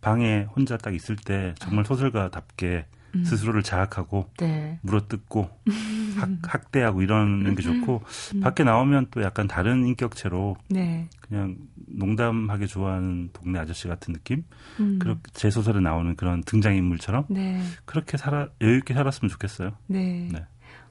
방에 0.00 0.46
혼자 0.56 0.76
딱 0.76 0.94
있을 0.94 1.16
때 1.16 1.54
정말 1.58 1.84
소설가답게 1.84 2.86
음. 3.14 3.24
스스로를 3.24 3.62
자학하고 3.62 4.30
네. 4.38 4.78
물어뜯고 4.82 5.50
학, 6.16 6.30
학대하고 6.42 7.02
이러는 7.02 7.54
게 7.54 7.62
좋고 7.62 8.02
음. 8.34 8.40
밖에 8.40 8.64
나오면 8.64 9.08
또 9.10 9.22
약간 9.22 9.48
다른 9.48 9.86
인격체로 9.86 10.56
네. 10.68 11.08
그냥 11.20 11.56
농담하게 11.86 12.66
좋아하는 12.66 13.30
동네 13.32 13.58
아저씨 13.58 13.88
같은 13.88 14.14
느낌 14.14 14.44
음. 14.78 14.98
그렇게 15.00 15.22
제 15.32 15.50
소설에 15.50 15.80
나오는 15.80 16.14
그런 16.16 16.42
등장인물처럼 16.42 17.26
네. 17.28 17.60
그렇게 17.84 18.16
살아 18.16 18.48
여유 18.60 18.78
있게 18.78 18.94
살았으면 18.94 19.28
좋겠어요. 19.30 19.72
네. 19.86 20.28
네. 20.32 20.44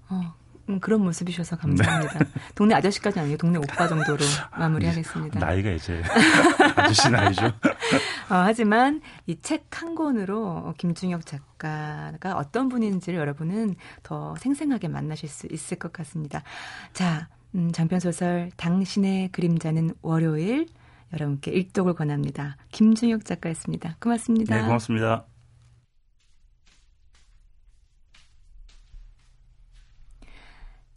어, 0.09 0.33
음, 0.69 0.79
그런 0.79 1.01
모습이셔서 1.01 1.57
감사합니다. 1.57 2.19
네. 2.19 2.25
동네 2.55 2.75
아저씨까지 2.75 3.19
아니고 3.19 3.37
동네 3.37 3.57
오빠 3.57 3.87
정도로 3.87 4.23
마무리하겠습니다. 4.57 5.39
나이가 5.39 5.71
이제 5.71 6.01
아저씨 6.75 7.09
나이죠. 7.09 7.45
어, 7.47 8.35
하지만 8.45 9.01
이 9.27 9.35
책 9.41 9.69
한 9.79 9.95
권으로 9.95 10.73
김중혁 10.77 11.25
작가가 11.25 12.35
어떤 12.35 12.67
분인지를 12.67 13.17
여러분은 13.17 13.75
더 14.03 14.35
생생하게 14.35 14.89
만나실 14.89 15.29
수 15.29 15.47
있을 15.49 15.77
것 15.79 15.93
같습니다. 15.93 16.43
자, 16.91 17.29
음, 17.55 17.71
장편소설 17.71 18.51
당신의 18.57 19.29
그림자는 19.29 19.91
월요일 20.01 20.67
여러분께 21.13 21.51
일독을 21.51 21.93
권합니다. 21.93 22.57
김중혁 22.71 23.23
작가였습니다. 23.25 23.95
고맙습니다. 24.01 24.55
네, 24.57 24.61
고맙습니다. 24.63 25.25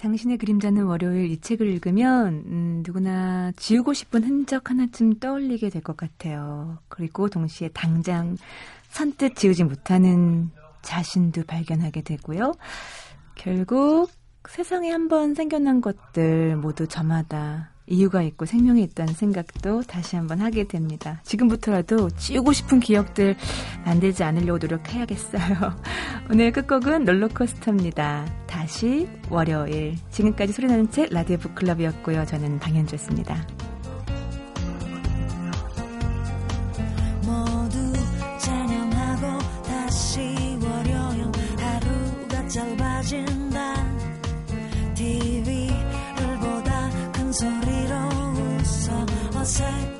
당신의 0.02 0.38
그림자는 0.38 0.82
월요일 0.84 1.30
이 1.30 1.40
책을 1.40 1.64
읽으면 1.68 2.42
음, 2.46 2.82
누구나 2.84 3.52
지우고 3.56 3.92
싶은 3.94 4.24
흔적 4.24 4.68
하나쯤 4.68 5.20
떠올리게 5.20 5.70
될 5.70 5.80
것 5.82 5.96
같아요. 5.96 6.78
그리고 6.88 7.28
동시에 7.28 7.68
당장 7.68 8.36
선뜻 8.90 9.36
지우지 9.36 9.62
못하는 9.64 10.50
자신도 10.82 11.44
발견하게 11.44 12.02
되고요. 12.02 12.52
결국 13.36 14.10
세상에 14.48 14.90
한 14.90 15.06
번 15.08 15.34
생겨난 15.34 15.80
것들 15.80 16.56
모두 16.56 16.88
저마다 16.88 17.71
이유가 17.86 18.22
있고 18.22 18.46
생명이 18.46 18.82
있다는 18.84 19.14
생각도 19.14 19.82
다시 19.82 20.16
한번 20.16 20.40
하게 20.40 20.64
됩니다. 20.64 21.20
지금부터라도 21.24 22.10
지우고 22.10 22.52
싶은 22.52 22.80
기억들 22.80 23.36
만들지 23.84 24.24
않으려고 24.24 24.58
노력해야겠어요. 24.58 25.42
오늘 26.30 26.52
끝곡은 26.52 27.04
롤러코스터입니다. 27.04 28.26
다시 28.46 29.08
월요일. 29.28 29.96
지금까지 30.10 30.52
소리나는 30.52 30.90
책 30.90 31.12
라디오 31.12 31.36
북클럽이었고요. 31.38 32.24
저는 32.26 32.58
방현주였습니다. 32.60 33.46
모두 37.26 37.92
찬양하고 38.38 39.38
다시 39.64 40.20
월요일 40.60 41.30
하루가 41.58 42.48
짧아진 42.48 43.31
在 49.44 49.91